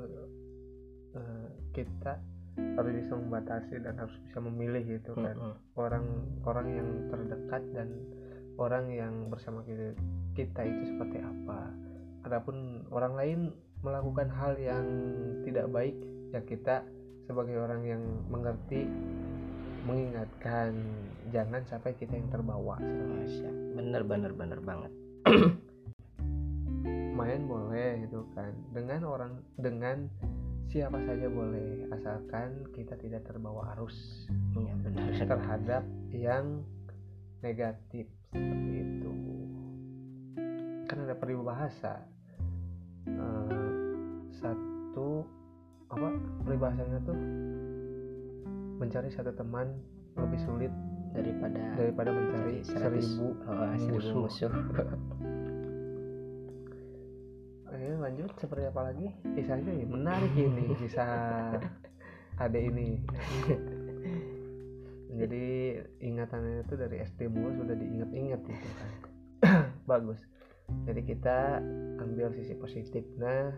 eh, 1.16 1.48
kita 1.76 2.16
harus 2.56 2.92
bisa 3.04 3.12
membatasi 3.12 3.74
dan 3.84 4.00
harus 4.00 4.16
bisa 4.24 4.38
memilih 4.40 4.82
gitu 5.00 5.12
kan. 5.12 5.36
Mm-mm. 5.36 5.56
orang-orang 5.76 6.68
yang 6.72 6.88
terdekat 7.12 7.62
dan 7.76 7.88
orang 8.56 8.88
yang 8.88 9.28
bersama 9.28 9.60
kita 9.68 9.92
kita 10.32 10.60
itu 10.64 10.96
seperti 10.96 11.20
apa. 11.20 11.72
Adapun 12.24 12.88
orang 12.90 13.14
lain 13.14 13.40
melakukan 13.84 14.32
hal 14.32 14.56
yang 14.56 14.84
tidak 15.44 15.68
baik 15.68 15.96
ya 16.32 16.40
kita 16.42 16.82
sebagai 17.28 17.60
orang 17.60 17.82
yang 17.84 18.02
mengerti 18.32 18.88
mengingatkan 19.86 20.74
jangan 21.30 21.62
sampai 21.68 21.94
kita 21.94 22.18
yang 22.18 22.26
terbawa. 22.32 22.80
Masya, 22.82 23.50
bener 23.78 24.02
bener 24.02 24.32
bener 24.34 24.60
banget. 24.64 24.92
Main 27.16 27.48
boleh 27.48 28.04
gitu 28.06 28.26
kan. 28.34 28.52
Dengan 28.74 29.06
orang 29.06 29.32
dengan 29.56 30.10
siapa 30.66 30.98
saja 31.02 31.26
boleh 31.26 31.86
asalkan 31.90 32.66
kita 32.72 32.94
tidak 32.96 33.22
terbawa 33.24 33.72
arus. 33.74 33.96
Iya 34.52 34.72
benar. 34.82 35.10
Terhadap 35.14 35.82
yang 36.10 36.66
negatif 37.40 38.06
seperti 38.28 38.72
itu. 38.82 39.10
Kan 40.86 40.98
ada 41.04 41.14
peribahasa 41.14 42.04
Eh, 43.06 43.70
satu 44.34 45.22
apa 45.86 46.10
peribahasanya 46.42 46.98
tuh 47.06 47.14
mencari 48.76 49.06
satu 49.14 49.30
teman 49.30 49.78
lebih 50.18 50.42
sulit 50.42 50.72
daripada 51.14 51.62
daripada 51.78 52.10
mencari 52.10 52.66
seratus- 52.66 53.14
seribu 53.14 53.26
oh, 53.46 53.72
seribu 53.78 53.94
musuh. 54.26 54.50
musuh 54.50 54.50
Ayo 57.74 57.98
lanjut. 57.98 58.30
Seperti 58.38 58.70
apa 58.70 58.80
lagi? 58.92 59.10
Kisahnya 59.34 59.72
ya 59.74 59.86
menarik 59.86 60.32
ini. 60.38 60.70
Kisah 60.78 61.58
ada 62.36 62.58
ini. 62.58 63.02
Jadi 65.16 65.72
ingatannya 66.04 66.68
itu 66.68 66.74
dari 66.76 67.00
SD 67.00 67.32
mulu 67.32 67.64
sudah 67.64 67.72
diingat-ingat 67.72 68.40
gitu 68.44 68.68
kan. 68.76 68.90
Bagus. 69.90 70.20
Jadi 70.84 71.00
kita 71.06 71.62
ambil 72.02 72.34
sisi 72.36 72.52
positifnya 72.58 73.56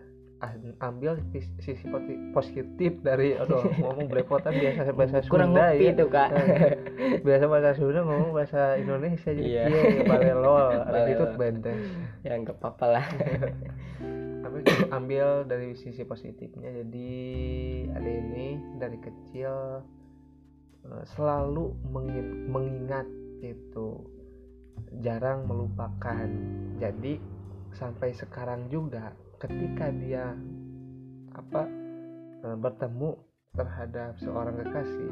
ambil 0.79 1.19
sis- 1.29 1.51
sisi 1.59 1.83
positif 2.31 2.95
dari 2.99 3.35
aduh 3.35 3.59
ngomong 3.83 4.07
belepotan 4.07 4.55
biasa 4.55 4.91
bahasa 4.91 5.19
kurang 5.25 5.51
Sunda 5.51 5.67
ngopi 5.69 5.85
ya. 5.85 5.91
tuh 5.93 6.07
kak. 6.07 6.29
Biasa 7.21 7.43
bahasa 7.45 7.69
Sunda 7.73 7.99
ngomong 8.01 8.31
bahasa 8.31 8.61
Indonesia 8.75 9.29
jadi 9.29 9.43
Iya. 9.43 9.63
iya 9.67 9.83
balelol 10.01 10.69
ada 10.87 10.99
itu 11.05 11.25
benteng 11.35 11.79
ya 12.21 12.33
nggak 12.35 12.55
apa-apa 12.55 12.85
lah. 12.89 13.05
Ambil 14.41 14.63
ambil 14.89 15.25
dari 15.45 15.75
sisi 15.75 16.01
positifnya 16.01 16.71
jadi 16.73 17.11
ada 17.91 18.09
ini 18.09 18.47
dari 18.75 18.97
kecil 18.97 19.53
eh, 20.85 21.03
selalu 21.09 21.75
mengin- 21.85 22.47
mengingat 22.47 23.05
itu. 23.39 23.99
Jarang 24.97 25.43
melupakan. 25.43 26.25
Jadi 26.75 27.19
sampai 27.69 28.09
sekarang 28.11 28.65
juga 28.67 29.11
ketika 29.39 29.87
dia 29.95 30.35
apa 31.31 31.63
eh, 32.43 32.57
bertemu 32.59 33.11
terhadap 33.55 34.19
seorang 34.19 34.59
kekasih 34.59 35.11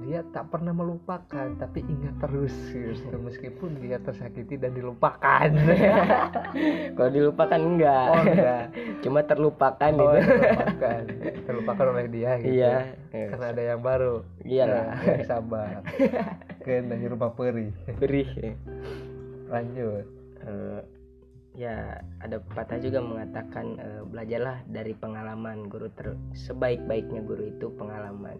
dia 0.00 0.24
tak 0.32 0.48
pernah 0.48 0.72
melupakan 0.72 1.52
tapi 1.60 1.84
ingat 1.84 2.16
terus 2.24 2.54
gitu. 2.72 3.16
meskipun 3.26 3.76
dia 3.84 4.00
tersakiti 4.00 4.56
dan 4.56 4.72
dilupakan. 4.72 5.50
Kalau 6.96 7.10
dilupakan 7.12 7.60
enggak. 7.60 8.06
Oh 8.08 8.22
enggak. 8.24 8.64
Cuma 9.04 9.20
terlupakan 9.26 9.92
oh, 10.00 10.16
gitu. 10.16 10.32
terlupakan. 10.32 11.02
Terlupakan 11.44 11.86
oleh 11.92 12.06
dia 12.08 12.30
gitu. 12.40 12.54
Iya. 12.64 12.74
Karena 13.12 13.46
ada 13.52 13.62
yang 13.62 13.80
baru. 13.84 14.14
Iyalah. 14.40 14.84
Nah, 14.88 15.24
sabar. 15.28 15.72
Kena 16.64 16.96
rumah 16.96 17.32
peri 17.36 17.68
beri 18.00 18.24
lanjut. 19.50 20.06
Eh, 20.40 20.80
ya 21.54 21.98
ada 22.22 22.38
pepatah 22.38 22.78
juga 22.78 23.02
mengatakan 23.02 23.66
eh, 23.78 24.02
belajarlah 24.06 24.62
dari 24.70 24.94
pengalaman. 24.94 25.66
Guru 25.66 25.88
ter 25.92 26.14
sebaik-baiknya 26.34 27.20
guru 27.26 27.50
itu 27.50 27.72
pengalaman. 27.74 28.38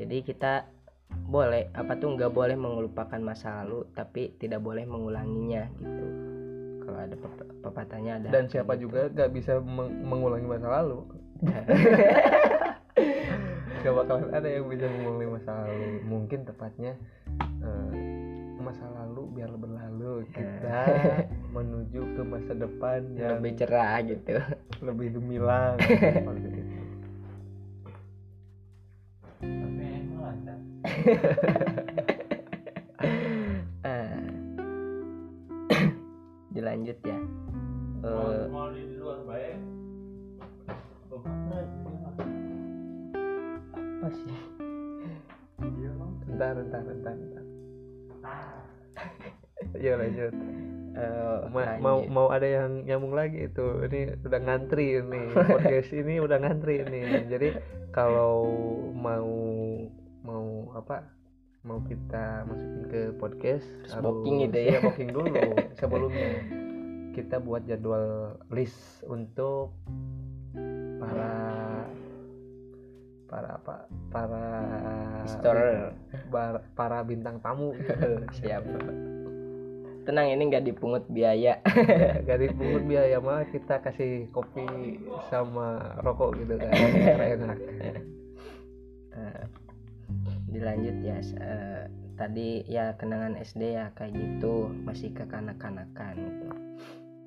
Jadi 0.00 0.24
kita 0.24 0.66
boleh 1.10 1.70
apa 1.74 1.98
tuh 1.98 2.14
nggak 2.14 2.32
boleh 2.32 2.54
melupakan 2.54 3.18
masa 3.18 3.62
lalu 3.62 3.86
tapi 3.94 4.34
tidak 4.38 4.62
boleh 4.62 4.86
mengulanginya 4.86 5.66
gitu. 5.78 6.06
Kalau 6.86 6.98
ada 7.06 7.14
pep- 7.14 7.54
pepatahnya 7.62 8.12
ada 8.18 8.28
dan 8.34 8.50
siapa 8.50 8.74
gitu. 8.74 8.90
juga 8.90 9.10
gak 9.14 9.30
bisa 9.30 9.62
meng- 9.62 10.02
mengulangi 10.02 10.46
masa 10.46 10.68
lalu. 10.70 11.06
Gak 13.80 13.96
bakalan 13.96 14.28
ada 14.28 14.44
yang 14.44 14.68
bisa 14.68 14.84
mengulangi 14.92 15.40
masa 15.40 15.50
lalu. 15.64 16.04
Mungkin 16.04 16.44
tepatnya 16.44 16.92
eh, 17.40 17.90
masa 18.60 18.84
lalu 18.92 19.22
biar 19.40 19.50
berlalu 19.56 20.24
kita 20.36 20.80
menuju 21.50 22.00
ke 22.14 22.22
masa 22.22 22.52
depan 22.54 23.00
yang 23.16 23.40
lebih 23.40 23.52
cerah 23.56 23.98
gitu. 24.04 24.36
lebih 24.80 25.16
gemilang 25.16 25.76
seperti 25.84 26.48
itu. 26.52 26.78
Ah. 33.80 34.12
dilanjut 36.54 37.00
ya. 37.00 37.16
Eh, 38.04 38.44
apa 43.80 44.08
sih 44.12 44.36
Bentar, 46.28 46.56
bentar, 46.56 46.80
bentar, 46.84 47.14
bentar. 47.16 47.39
Ya 49.84 49.96
lanjut. 49.96 50.32
Ma- 51.52 51.78
mau 51.78 52.00
lanjut. 52.02 52.10
mau 52.12 52.26
ada 52.32 52.48
yang 52.48 52.84
nyambung 52.84 53.14
lagi 53.14 53.48
itu. 53.48 53.66
Ini 53.86 54.20
udah 54.24 54.40
ngantri 54.40 54.98
ini. 55.00 55.22
Podcast 55.52 55.90
ini 55.94 56.18
udah 56.20 56.36
ngantri 56.40 56.84
ini. 56.84 57.00
Jadi 57.28 57.48
kalau 57.94 58.44
mau 58.92 59.30
mau 60.24 60.46
apa? 60.76 61.06
Mau 61.60 61.84
kita 61.84 62.48
masukin 62.48 62.88
ke 62.88 63.02
podcast 63.20 63.68
Harus 63.92 64.00
booking 64.00 64.48
gitu 64.48 64.58
ya. 64.64 64.80
booking 64.80 65.12
dulu 65.12 65.28
sebelumnya. 65.78 66.30
Kita 67.12 67.36
buat 67.36 67.68
jadwal 67.68 68.40
list 68.48 69.04
untuk 69.04 69.76
para 70.96 71.49
para 73.30 73.56
apa? 73.56 73.86
Para 74.10 74.44
Store. 75.30 75.94
bar- 76.28 76.66
para 76.74 76.98
bintang 77.00 77.38
tamu 77.38 77.72
gitu. 77.78 78.26
siap 78.42 78.66
tenang 80.00 80.32
ini 80.32 80.48
nggak 80.48 80.64
dipungut 80.66 81.04
biaya 81.06 81.60
gak 82.26 82.40
dipungut 82.40 82.82
biaya 82.82 83.20
mah 83.20 83.46
kita 83.46 83.78
kasih 83.78 84.26
kopi 84.32 84.66
sama 85.28 86.00
rokok 86.02 86.34
gitu 86.40 86.58
kan 86.58 86.72
biar 86.72 87.20
enak 87.38 87.58
Eh, 89.10 89.42
dilanjut 90.48 90.96
ya 91.02 91.18
eh, 91.20 91.82
tadi 92.14 92.62
ya 92.64 92.94
kenangan 92.94 93.34
SD 93.36 93.74
ya 93.74 93.90
kayak 93.92 94.14
gitu 94.14 94.70
masih 94.82 95.10
kekanak-kanakan 95.12 96.14
gitu 96.16 96.48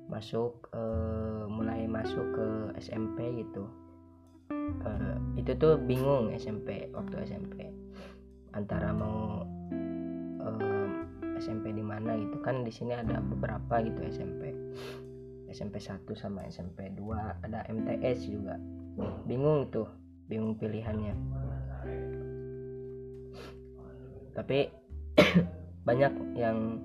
masuk 0.08 0.68
eh, 0.72 1.44
mulai 1.46 1.84
masuk 1.86 2.26
ke 2.34 2.46
SMP 2.82 3.44
gitu 3.44 3.64
Eh, 4.84 5.16
itu 5.40 5.52
tuh 5.56 5.80
bingung 5.80 6.28
SMP 6.36 6.92
waktu 6.92 7.24
SMP 7.24 7.72
antara 8.52 8.92
mau 8.92 9.42
em, 10.44 11.08
SMP 11.40 11.72
di 11.72 11.84
mana 11.84 12.14
gitu. 12.20 12.36
Kan 12.44 12.62
di 12.62 12.72
sini 12.72 12.92
ada 12.92 13.20
beberapa 13.24 13.80
gitu 13.80 14.04
SMP 14.04 14.52
SMP 15.54 15.78
1 15.78 16.02
sama 16.18 16.44
SMP 16.50 16.90
2 16.92 17.44
ada 17.46 17.64
MTS 17.70 18.28
juga. 18.28 18.58
Bingung 19.24 19.70
tuh 19.70 19.88
bingung 20.26 20.58
pilihannya. 20.58 21.14
Tapi 24.34 24.58
banyak 25.88 26.12
yang 26.34 26.82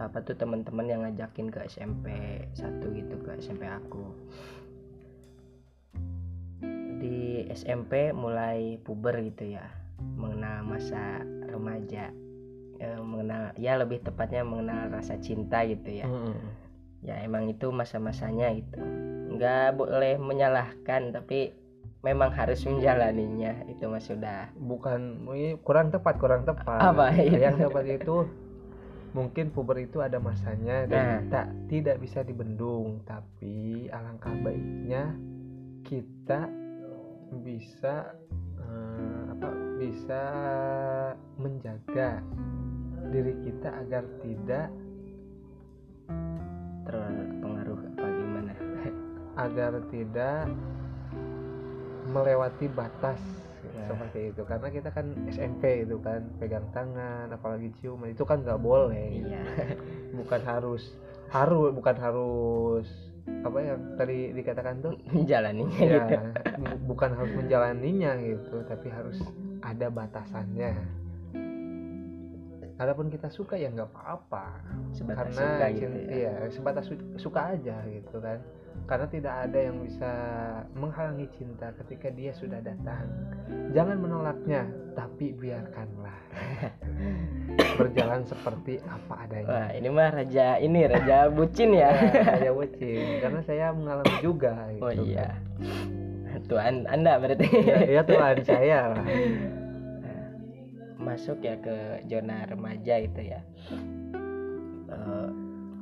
apa 0.00 0.24
tuh 0.24 0.32
teman-teman 0.32 0.86
yang 0.88 1.00
ngajakin 1.04 1.52
ke 1.52 1.60
SMP 1.68 2.08
1 2.56 2.80
gitu 2.96 3.14
ke 3.20 3.36
SMP 3.36 3.68
aku 3.68 4.16
di 7.00 7.48
SMP 7.50 8.12
mulai 8.12 8.76
puber 8.84 9.18
gitu 9.24 9.56
ya 9.56 9.64
mengenal 10.20 10.64
masa 10.68 11.24
remaja 11.48 12.12
Eh, 12.80 12.96
mengenal 12.96 13.52
ya 13.60 13.76
lebih 13.76 14.00
tepatnya 14.00 14.40
mengenal 14.40 14.88
rasa 14.88 15.20
cinta 15.20 15.60
gitu 15.68 16.00
ya. 16.00 16.08
Ya 17.04 17.20
emang 17.20 17.52
itu 17.52 17.68
masa-masanya 17.68 18.56
gitu. 18.56 18.80
Nggak 19.36 19.76
boleh 19.76 20.16
menyalahkan 20.16 21.12
tapi 21.12 21.52
memang 22.00 22.32
harus 22.32 22.64
menjalaninya. 22.64 23.68
Itu 23.68 23.92
mah 23.92 24.00
sudah. 24.00 24.48
Bukan 24.56 25.28
kurang 25.60 25.92
tepat 25.92 26.16
kurang 26.16 26.48
tepat. 26.48 26.80
Apa? 26.80 27.12
Itu? 27.20 27.36
yang 27.36 27.60
tepat 27.60 27.84
itu 27.84 28.24
mungkin 29.12 29.52
puber 29.52 29.84
itu 29.84 30.00
ada 30.00 30.16
masanya 30.16 30.88
dan 30.88 31.28
Nah. 31.28 31.28
tak 31.28 31.46
tidak 31.68 32.00
bisa 32.00 32.24
dibendung. 32.24 33.04
Tapi 33.04 33.92
alangkah 33.92 34.32
baiknya 34.40 35.12
kita 35.84 36.48
bisa 37.30 38.14
eh, 38.58 39.22
apa 39.30 39.50
bisa 39.78 40.22
menjaga 41.38 42.20
diri 43.10 43.34
kita 43.42 43.68
agar 43.86 44.04
tidak 44.20 44.68
terpengaruh 46.86 47.78
apa 47.94 48.06
gimana. 48.06 48.52
Agar 49.46 49.72
tidak 49.88 50.50
melewati 52.10 52.66
batas 52.68 53.20
Ya. 53.60 53.92
seperti 53.92 54.32
itu. 54.32 54.42
Karena 54.48 54.68
kita 54.72 54.88
kan 54.88 55.06
SMP 55.28 55.84
itu 55.84 56.00
kan 56.00 56.24
pegang 56.40 56.64
tangan 56.72 57.28
apalagi 57.28 57.68
ciuman 57.78 58.08
itu 58.16 58.24
kan 58.24 58.40
nggak 58.40 58.56
boleh. 58.56 59.20
Iya. 59.20 59.44
Bukan 60.18 60.40
harus 60.48 60.96
harus 61.30 61.70
bukan 61.70 61.96
harus 62.00 62.88
apa 63.40 63.58
yang 63.58 63.78
tadi 63.96 64.18
dikatakan 64.36 64.74
tuh? 64.84 64.92
Menjalaninya 65.16 65.80
ya 65.80 66.04
gitu 66.04 66.26
bu- 66.60 66.80
bukan 66.92 67.10
harus 67.16 67.32
menjalaninya 67.32 68.12
gitu 68.20 68.56
tapi 68.68 68.88
harus 68.92 69.18
ada 69.60 69.88
batasannya. 69.88 70.72
Adapun 72.80 73.12
kita 73.12 73.28
suka 73.28 73.60
ya 73.60 73.68
nggak 73.68 73.92
apa-apa. 73.92 74.56
Sebatas 74.96 75.36
karena 75.36 75.44
suka 75.44 75.66
gitu 75.76 75.96
ya. 76.00 76.08
iya 76.08 76.34
sebatas 76.48 76.84
su- 76.88 77.12
suka 77.20 77.52
aja 77.52 77.76
gitu 77.84 78.16
kan. 78.20 78.40
Karena 78.88 79.06
tidak 79.12 79.34
ada 79.46 79.58
yang 79.60 79.76
bisa 79.84 80.12
menghalangi 80.72 81.28
cinta 81.36 81.76
ketika 81.84 82.08
dia 82.08 82.32
sudah 82.32 82.64
datang. 82.64 83.04
Jangan 83.76 84.00
menolaknya 84.00 84.64
tapi 84.96 85.36
biarkanlah 85.36 86.18
berjalan 87.80 88.22
seperti 88.28 88.78
apa 88.84 89.14
adanya. 89.24 89.48
Wah 89.48 89.68
ini 89.72 89.88
mah 89.88 90.10
raja 90.12 90.46
ini 90.60 90.80
raja 90.84 91.32
bucin 91.32 91.72
ya. 91.72 91.90
saya 92.40 92.52
bucin. 92.52 93.20
Karena 93.24 93.40
saya 93.44 93.66
mengalami 93.72 94.16
juga 94.20 94.54
gitu. 94.74 94.84
Oh 94.84 94.92
iya. 94.92 95.38
Kan. 96.30 96.42
tuan 96.48 96.74
anda 96.90 97.16
berarti. 97.20 97.46
Ya, 97.50 97.78
ya 98.00 98.02
Tuhan 98.04 98.36
saya 98.44 98.78
lah. 98.96 99.04
Masuk 101.00 101.40
ya 101.40 101.56
ke 101.58 102.04
zona 102.06 102.44
remaja 102.44 103.00
itu 103.00 103.20
ya. 103.24 103.40
Eh, 104.90 105.28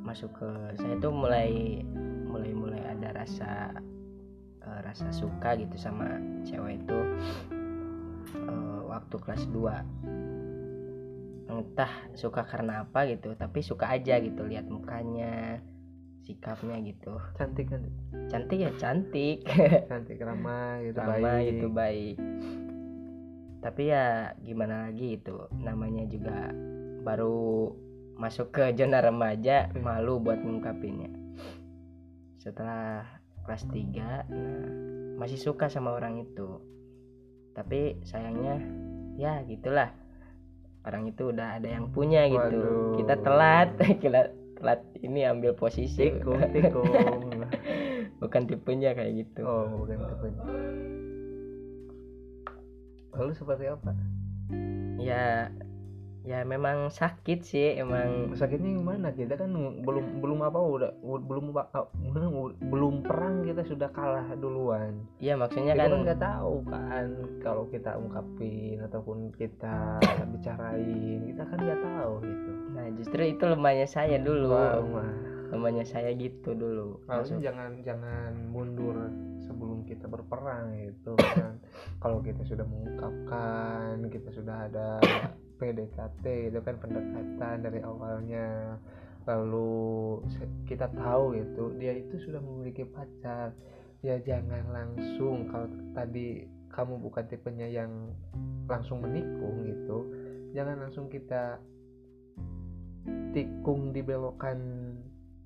masuk 0.05 0.29
ke 0.37 0.49
saya 0.77 0.95
tuh 1.01 1.09
mulai 1.13 1.81
mulai 2.29 2.53
mulai 2.53 2.81
ada 2.85 3.09
rasa 3.25 3.73
eh, 4.61 4.79
rasa 4.85 5.09
suka 5.09 5.57
gitu 5.57 5.75
sama 5.81 6.17
cewek 6.45 6.81
itu 6.81 6.99
eh, 8.37 8.79
waktu 8.85 9.15
kelas 9.17 9.43
2 9.49 10.38
entah 11.49 11.89
suka 12.13 12.45
karena 12.45 12.85
apa 12.85 13.09
gitu 13.09 13.33
tapi 13.33 13.65
suka 13.65 13.89
aja 13.89 14.21
gitu 14.21 14.45
lihat 14.45 14.69
mukanya 14.69 15.57
sikapnya 16.21 16.77
gitu. 16.85 17.17
Cantik 17.41 17.73
kan 17.73 17.81
cantik 18.29 18.59
ya 18.61 18.71
cantik. 18.77 19.41
Cantik 19.89 20.21
ramah 20.21 20.77
gitu 20.85 20.97
sama 21.01 21.17
baik. 21.17 21.45
gitu 21.49 21.65
baik. 21.73 22.15
Tapi 23.59 23.81
ya 23.89 24.37
gimana 24.45 24.87
lagi 24.87 25.17
itu 25.17 25.35
namanya 25.57 26.05
juga 26.05 26.53
baru 27.03 27.73
masuk 28.19 28.51
ke 28.53 28.63
zona 28.77 29.01
remaja 29.01 29.73
Hmm. 29.73 29.81
malu 29.81 30.21
buat 30.21 30.37
ngungkapinnya. 30.37 31.09
Setelah 32.37 33.03
kelas 33.43 33.65
3 33.73 34.29
nah 34.29 34.67
masih 35.17 35.41
suka 35.41 35.67
sama 35.67 35.97
orang 35.97 36.21
itu. 36.23 36.61
Tapi 37.57 38.05
sayangnya 38.05 38.61
ya 39.19 39.41
gitulah 39.43 39.91
orang 40.89 41.03
itu 41.13 41.29
udah 41.29 41.61
ada 41.61 41.69
yang 41.69 41.93
punya 41.93 42.25
gitu. 42.25 42.57
Waduh. 42.57 42.97
kita 42.97 43.15
telat 43.21 43.69
kita 44.03 44.21
telat 44.57 44.81
ini 45.05 45.23
ambil 45.23 45.53
posisi. 45.53 46.09
Tikung 46.09 46.41
tikung. 46.51 46.89
Bukan 48.21 48.49
tipenya 48.49 48.91
kayak 48.97 49.23
gitu. 49.23 49.47
Oh 49.47 49.63
bukan 49.85 49.95
tipenya 49.95 50.43
lalu 53.19 53.35
seperti 53.35 53.65
apa? 53.67 53.91
Ya 54.95 55.51
ya 56.27 56.43
memang 56.43 56.91
sakit 56.91 57.39
sih 57.47 57.79
emang 57.79 58.35
sakitnya 58.35 58.75
gimana 58.75 59.15
kita 59.15 59.39
kan 59.39 59.55
belum 59.81 60.19
belum 60.19 60.39
apa 60.43 60.59
udah 60.59 60.91
belum 61.01 61.55
belum 62.11 62.33
belum 62.67 62.93
perang 63.07 63.47
kita 63.47 63.63
sudah 63.63 63.87
kalah 63.95 64.27
duluan. 64.35 64.99
Ya 65.23 65.39
maksudnya 65.39 65.73
kita 65.73 65.87
kan 65.87 65.91
kan 65.95 66.01
nggak 66.03 66.21
tahu 66.21 66.53
kan 66.67 67.07
kalau 67.39 67.63
kita 67.71 67.95
ungkapin 67.95 68.77
ataupun 68.83 69.31
kita 69.39 69.97
bicarain 70.35 71.19
kita 71.23 71.43
kan 71.47 71.57
nggak 71.57 71.81
tahu 71.81 72.13
gitu. 72.27 72.51
Nah 72.75 72.85
justru 72.99 73.21
itu 73.23 73.43
lemahnya 73.47 73.87
saya 73.87 74.17
dulu. 74.19 74.51
Wah, 74.51 74.83
lemahnya 75.55 75.87
saya 75.87 76.11
gitu 76.13 76.51
dulu. 76.53 76.99
Harusnya 77.07 77.39
Maksud- 77.39 77.47
jangan 77.47 77.71
jangan 77.81 78.31
mundur 78.51 78.95
sebelum 79.39 79.87
kita 79.87 80.05
berperang 80.11 80.75
gitu 80.83 81.15
kan. 81.39 81.57
Kalau 82.03 82.19
kita 82.19 82.43
sudah 82.43 82.67
mengungkapkan 82.67 84.03
kita 84.11 84.29
sudah 84.35 84.67
ada 84.67 84.99
PDKT 85.59 86.23
itu 86.49 86.59
kan 86.63 86.79
pendekatan 86.79 87.67
dari 87.67 87.83
awalnya. 87.83 88.79
Lalu 89.27 90.23
kita 90.65 90.89
tahu 90.95 91.37
itu 91.37 91.75
dia 91.77 91.93
itu 91.99 92.15
sudah 92.23 92.39
memiliki 92.39 92.87
pacar. 92.87 93.53
Ya 93.99 94.15
jangan 94.23 94.63
langsung 94.71 95.51
kalau 95.51 95.67
tadi 95.91 96.47
kamu 96.71 97.03
bukan 97.03 97.27
tipenya 97.27 97.67
yang 97.67 97.91
langsung 98.69 99.01
menikung 99.01 99.65
gitu 99.65 100.05
jangan 100.53 100.81
langsung 100.85 101.09
kita 101.09 101.61
tikung 103.33 103.93
di 103.93 104.01
belokan 104.01 104.57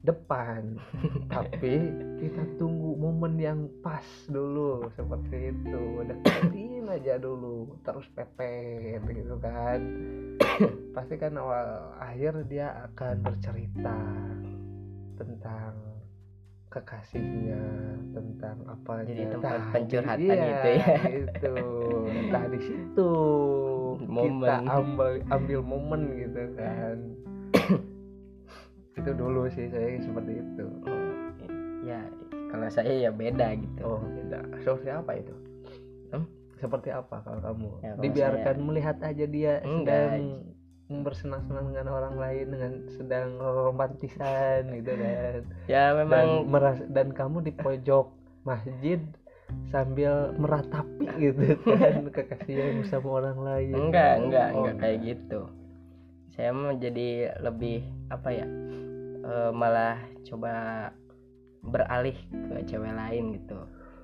depan. 0.03 0.77
Tapi 1.33 1.73
kita 2.19 2.43
tunggu 2.59 2.99
momen 2.99 3.39
yang 3.39 3.59
pas 3.79 4.05
dulu 4.27 4.91
seperti 4.93 5.55
itu. 5.55 5.83
Deketin 6.05 6.85
aja 6.91 7.15
dulu 7.17 7.79
terus 7.87 8.05
pepet 8.11 8.99
gitu 9.07 9.39
kan. 9.39 9.79
Pasti 10.95 11.15
kan 11.15 11.39
awal 11.39 11.95
akhir 11.97 12.45
dia 12.51 12.91
akan 12.91 13.15
bercerita 13.23 13.97
tentang 15.15 15.73
kekasihnya 16.67 17.61
tentang 18.17 18.57
apa 18.65 19.05
Jadi 19.05 19.29
tempat 19.29 19.61
pencurhatan 19.69 20.17
gitu 20.25 20.69
ya. 20.73 20.95
itu 21.21 21.55
entah 22.09 22.45
di 22.49 22.59
situ. 22.59 23.13
Kita 24.03 24.55
ambil 24.67 25.21
ambil 25.29 25.59
momen 25.61 26.01
gitu 26.17 26.43
kan 26.57 26.97
itu 29.03 29.11
dulu 29.13 29.51
sih 29.51 29.67
saya 29.67 29.99
seperti 29.99 30.31
itu. 30.33 30.65
Ya 31.83 31.99
kalau 32.47 32.67
saya 32.69 32.93
ya 32.97 33.11
beda 33.11 33.47
gitu. 33.53 33.81
Oh 33.83 33.99
tidak 33.99 34.43
seperti 34.57 34.89
apa 34.89 35.11
itu? 35.13 35.35
Hmm? 36.09 36.25
seperti 36.55 36.89
apa 36.89 37.19
kalau 37.19 37.43
kamu? 37.43 37.69
Ya, 37.75 37.91
kalau 37.91 38.01
dibiarkan 38.01 38.55
saya- 38.55 38.63
melihat 38.63 38.97
aja 39.01 39.25
dia 39.27 39.53
Enggak. 39.61 40.15
sedang 40.15 40.25
bersenang-senang 40.93 41.65
dengan 41.67 41.87
orang 41.89 42.15
lain 42.15 42.45
dengan 42.47 42.71
sedang 42.87 43.29
romantisan 43.35 44.71
gitu 44.71 44.91
kan. 44.93 45.39
Ya 45.65 45.91
dan 45.91 45.97
memang 45.97 46.27
meras 46.47 46.79
dan 46.87 47.11
kamu 47.11 47.43
di 47.43 47.51
pojok 47.51 48.07
masjid 48.43 49.01
sambil 49.67 50.31
meratapi 50.35 51.03
gitu 51.19 51.59
kan 51.67 52.07
kekasihmu 52.07 52.87
sama 52.87 53.09
orang 53.19 53.39
lain. 53.41 53.75
Enggak 53.89 54.13
enggak 54.21 54.47
Oh, 54.49 54.57
enggak 54.61 54.75
kayak 54.79 54.97
gitu. 55.03 55.41
Saya 56.31 56.49
mau 56.49 56.71
jadi 56.73 57.09
lebih 57.41 57.83
apa 58.07 58.29
ya 58.31 58.47
eh, 59.23 59.51
malah 59.55 59.97
coba 60.27 60.53
beralih 61.63 62.15
ke 62.31 62.67
cewek 62.67 62.91
lain 62.91 63.39
gitu. 63.39 63.57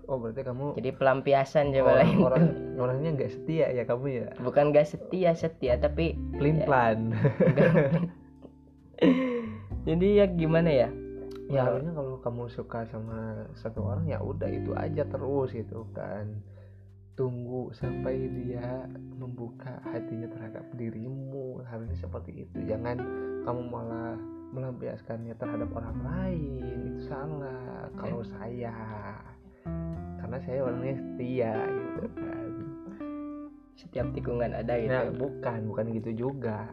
Oh 0.10 0.17
berarti 0.17 0.41
kamu 0.41 0.73
jadi 0.73 0.89
pelampiasan 0.97 1.69
cewek 1.69 1.86
orang, 1.86 2.01
lain. 2.01 2.17
orang 2.25 2.45
orangnya 2.84 3.10
nggak 3.13 3.32
setia 3.36 3.67
ya 3.69 3.84
kamu 3.86 4.25
ya? 4.25 4.27
Bukan 4.41 4.73
gak 4.73 4.89
setia 4.89 5.38
setia 5.38 5.77
tapi 5.77 6.17
pelin 6.39 6.65
plan. 6.65 6.99
Jadi 9.88 10.21
ya 10.21 10.25
gimana 10.27 10.69
ya? 10.69 10.89
Ya 11.49 11.65
harusnya 11.65 11.97
kalau 11.97 12.21
kamu 12.21 12.45
suka 12.51 12.86
sama 12.93 13.47
satu 13.58 13.82
orang 13.82 14.05
ya 14.05 14.21
udah 14.21 14.45
itu 14.51 14.75
aja 14.77 15.01
terus 15.08 15.49
gitu 15.49 15.88
kan. 15.97 16.29
Tunggu 17.17 17.73
sampai 17.73 18.29
dia 18.32 18.86
membuka 19.17 19.82
hatinya 19.89 20.29
terhadap 20.29 20.62
dirimu 20.77 21.63
harusnya 21.65 21.97
seperti 21.97 22.45
itu. 22.45 22.58
Jangan 22.69 23.01
kamu 23.49 23.62
malah 23.65 24.13
melampiaskannya 24.49 25.38
terhadap 25.38 25.69
orang 25.77 25.97
lain 26.01 26.62
itu 26.89 27.01
salah 27.05 27.89
kalau 27.97 28.21
saya. 28.25 28.73
Karena 30.19 30.38
saya 30.45 30.59
orangnya 30.65 30.95
setia 30.97 31.53
gitu 31.69 32.05
kan. 32.17 32.51
Setiap 33.77 34.07
tikungan 34.13 34.51
ada 34.57 34.73
gitu. 34.77 34.91
Nah 34.91 35.09
bukan 35.13 35.59
bukan 35.69 35.85
gitu 35.95 36.12
juga. 36.27 36.69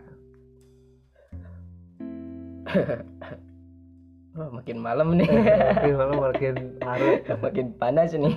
Wah, 4.36 4.52
makin 4.52 4.78
malam 4.84 5.16
nih. 5.16 5.32
Makin 5.32 5.96
malam 5.96 6.16
makin 6.20 6.54
larut. 6.84 7.24
Makin 7.44 7.66
panas 7.80 8.12
nih. 8.12 8.36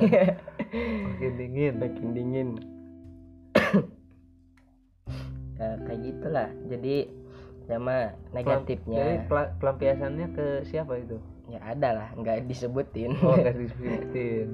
Makin 0.79 1.31
dingin. 1.35 1.73
Makin 1.75 2.07
dingin. 2.15 2.49
Ya, 5.59 5.75
kayak 5.83 5.99
gitulah. 6.07 6.47
Jadi 6.71 7.11
sama 7.69 8.17
negatifnya. 8.33 8.97
jadi 8.97 9.13
pela- 9.29 9.53
pelampiasannya 9.61 10.27
ke 10.33 10.45
siapa 10.65 10.97
itu? 10.97 11.21
Ya 11.45 11.61
ada 11.61 11.89
lah 11.93 12.09
nggak 12.17 12.49
disebutin. 12.49 13.13
Oh 13.21 13.37
nggak 13.37 13.57
disebutin. 13.63 14.47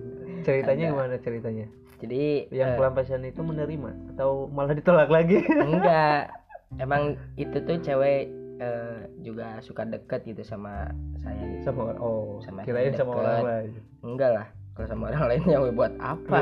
Ceritanya 0.44 0.84
Ada. 0.86 0.92
gimana 0.92 1.16
ceritanya? 1.24 1.66
Jadi 2.04 2.52
yang 2.52 2.76
eh, 2.76 2.78
pelampiasan 2.78 3.24
itu 3.24 3.40
menerima 3.40 3.92
atau 4.16 4.52
malah 4.52 4.76
ditolak 4.76 5.08
lagi? 5.08 5.40
Enggak. 5.48 6.28
Emang 6.84 7.16
itu 7.40 7.56
tuh 7.64 7.80
cewek 7.80 8.28
eh, 8.60 9.00
juga 9.24 9.64
suka 9.64 9.88
deket 9.88 10.28
gitu 10.28 10.44
sama 10.44 10.92
saya. 11.24 11.40
Gitu 11.40 11.72
sama 11.72 11.96
orang 11.96 12.00
oh 12.04 12.44
Sama 12.44 12.68
kirain 12.68 12.92
sama 13.00 13.12
orang 13.16 13.40
lain. 13.48 13.72
Enggak 14.04 14.32
lah. 14.36 14.48
Kalau 14.76 14.88
sama 14.92 15.08
orang 15.08 15.24
lain 15.32 15.44
ya 15.48 15.58
buat 15.72 15.94
apa? 16.04 16.40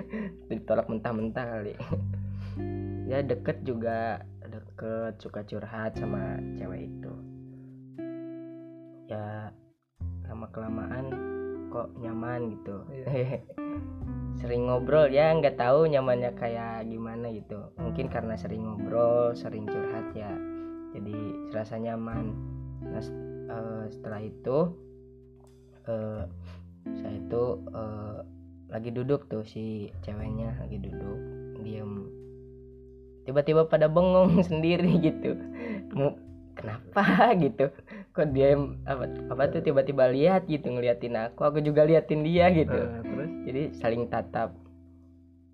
Ditolak 0.52 0.84
mentah-mentah 0.84 1.44
kali. 1.48 1.74
Ya 3.08 3.24
deket 3.24 3.64
juga 3.64 4.20
deket 4.80 5.20
suka 5.20 5.44
curhat 5.44 5.92
sama 5.92 6.40
cewek 6.56 6.88
itu. 6.88 7.12
Ya 9.12 9.52
lama 10.24 10.48
kelamaan 10.48 11.12
kok 11.68 11.92
nyaman 12.00 12.56
gitu. 12.56 12.80
Iya. 12.88 13.44
sering 14.40 14.72
ngobrol 14.72 15.12
ya 15.12 15.36
nggak 15.36 15.60
tahu 15.60 15.84
nyamannya 15.84 16.32
kayak 16.32 16.88
gimana 16.88 17.28
gitu. 17.28 17.60
Mungkin 17.76 18.08
karena 18.08 18.40
sering 18.40 18.64
ngobrol 18.64 19.36
sering 19.36 19.68
curhat 19.68 20.16
ya. 20.16 20.32
Jadi 20.96 21.16
serasa 21.52 21.76
nyaman. 21.76 22.32
Nah 22.80 23.04
eh, 23.52 23.84
setelah 23.92 24.20
itu 24.24 24.58
eh, 25.84 26.24
saya 26.88 27.16
itu 27.20 27.44
eh, 27.68 28.18
lagi 28.72 28.88
duduk 28.96 29.28
tuh 29.28 29.44
si 29.44 29.92
ceweknya 30.00 30.56
lagi 30.56 30.80
duduk 30.80 31.20
diem 31.60 32.19
tiba-tiba 33.30 33.62
pada 33.70 33.86
bengong 33.86 34.42
sendiri 34.50 34.90
gitu. 34.98 35.38
Mau 35.94 36.18
kenapa? 36.58 37.30
gitu. 37.46 37.70
Kok 38.10 38.26
dia 38.34 38.58
apa 38.90 39.06
apa 39.30 39.42
tuh 39.54 39.62
tiba-tiba 39.62 40.10
lihat 40.10 40.50
gitu 40.50 40.66
ngeliatin 40.66 41.14
aku 41.14 41.46
aku 41.46 41.62
juga 41.62 41.86
liatin 41.86 42.26
dia 42.26 42.50
gitu. 42.50 42.74
Eh, 42.74 43.00
terus? 43.06 43.30
Jadi 43.46 43.62
saling 43.78 44.10
tatap. 44.10 44.50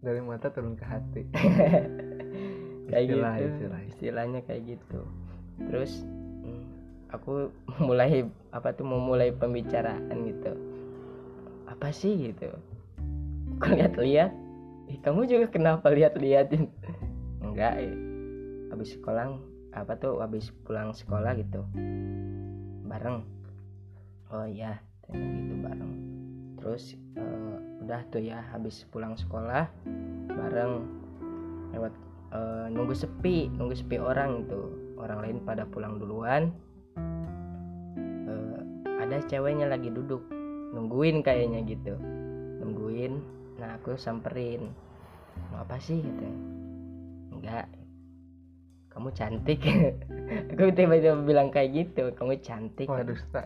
Dari 0.00 0.20
mata 0.24 0.48
turun 0.48 0.72
ke 0.72 0.84
hati. 0.88 1.22
Kayak 2.86 3.02
Istilah, 3.02 3.34
gitu 3.34 3.46
istilah. 3.50 3.80
istilahnya 3.90 4.40
kayak 4.46 4.62
gitu. 4.78 5.00
Terus 5.58 6.06
hmm, 6.06 6.62
aku 7.10 7.50
mulai 7.82 8.22
apa 8.54 8.70
tuh 8.70 8.86
mau 8.86 9.02
mulai 9.02 9.34
pembicaraan 9.34 10.14
gitu. 10.22 10.54
Apa 11.66 11.90
sih? 11.90 12.30
gitu. 12.30 12.46
Aku 13.58 13.74
lihat-lihat? 13.74 14.30
"Ih, 14.86 15.02
kamu 15.02 15.26
juga 15.26 15.50
kenapa 15.50 15.90
lihat-liatin 15.90 16.70
enggak 17.56 17.88
eh. 17.88 17.96
habis 18.68 18.92
sekolah 18.92 19.32
apa 19.72 19.96
tuh 19.96 20.20
habis 20.20 20.52
pulang 20.68 20.92
sekolah 20.92 21.32
gitu. 21.40 21.64
Bareng. 22.84 23.24
Oh 24.28 24.44
kayak 24.44 24.84
gitu 25.16 25.54
bareng. 25.64 25.92
Terus 26.60 27.00
eh, 27.16 27.56
udah 27.80 28.00
tuh 28.12 28.20
ya 28.20 28.44
habis 28.52 28.84
pulang 28.92 29.16
sekolah 29.16 29.72
bareng 30.28 30.84
lewat 31.72 31.96
eh, 32.36 32.66
nunggu 32.76 32.92
sepi 32.92 33.48
nunggu 33.56 33.72
sepi 33.72 33.96
orang 33.96 34.44
itu 34.44 34.60
orang 35.00 35.24
lain 35.24 35.38
pada 35.40 35.64
pulang 35.64 35.96
duluan. 35.96 36.52
Eh, 38.28 38.60
ada 39.00 39.16
ceweknya 39.24 39.64
lagi 39.64 39.88
duduk 39.88 40.28
nungguin 40.76 41.24
kayaknya 41.24 41.64
gitu. 41.64 41.96
Nungguin 42.60 43.16
nah 43.56 43.80
aku 43.80 43.96
samperin. 43.96 44.68
Mau 45.52 45.64
apa 45.64 45.80
sih 45.80 46.04
gitu 46.04 46.55
enggak 47.46 47.66
kamu 48.96 49.12
cantik. 49.12 49.60
Aku 50.56 50.72
tiba-tiba 50.72 51.20
bilang 51.20 51.52
kayak 51.52 51.70
gitu 51.76 52.16
kamu 52.16 52.40
cantik. 52.40 52.88
Wah 52.88 53.04
dusta. 53.04 53.44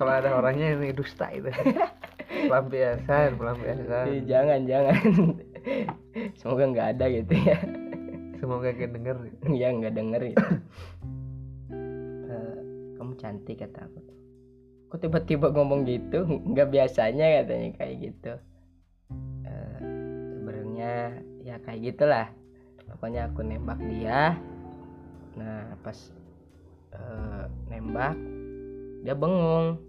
Kalau 0.00 0.12
ada 0.16 0.32
orangnya 0.32 0.80
ini 0.80 0.96
dusta 0.96 1.28
itu. 1.28 1.52
Pelampiasan 2.48 3.36
pelampiasan. 3.36 4.04
Eh, 4.08 4.24
jangan 4.24 4.64
jangan. 4.64 4.96
Semoga 6.40 6.64
nggak 6.72 6.88
ada 6.96 7.04
gitu 7.12 7.34
ya. 7.36 7.58
Semoga 8.40 8.72
kayak 8.72 8.96
denger. 8.96 9.16
Ya 9.52 9.68
nggak 9.76 9.92
denger 9.92 10.22
ya. 10.32 10.36
Eh, 12.32 12.56
kamu 12.96 13.12
cantik 13.20 13.60
kata 13.60 13.92
aku. 13.92 14.00
Kok 14.88 15.00
tiba-tiba 15.04 15.52
ngomong 15.52 15.84
gitu 15.84 16.24
nggak 16.24 16.72
biasanya 16.72 17.44
katanya 17.44 17.70
kayak 17.76 17.96
gitu. 18.08 18.32
Eh, 19.44 19.78
sebenarnya 20.32 20.92
ya 21.44 21.60
kayak 21.60 21.92
gitulah 21.92 22.39
pokoknya 22.94 23.30
aku 23.30 23.40
nembak 23.46 23.78
dia. 23.86 24.36
Nah 25.38 25.78
pas 25.80 25.98
eh, 26.94 27.44
nembak 27.70 28.14
dia 29.06 29.14
bengong. 29.16 29.80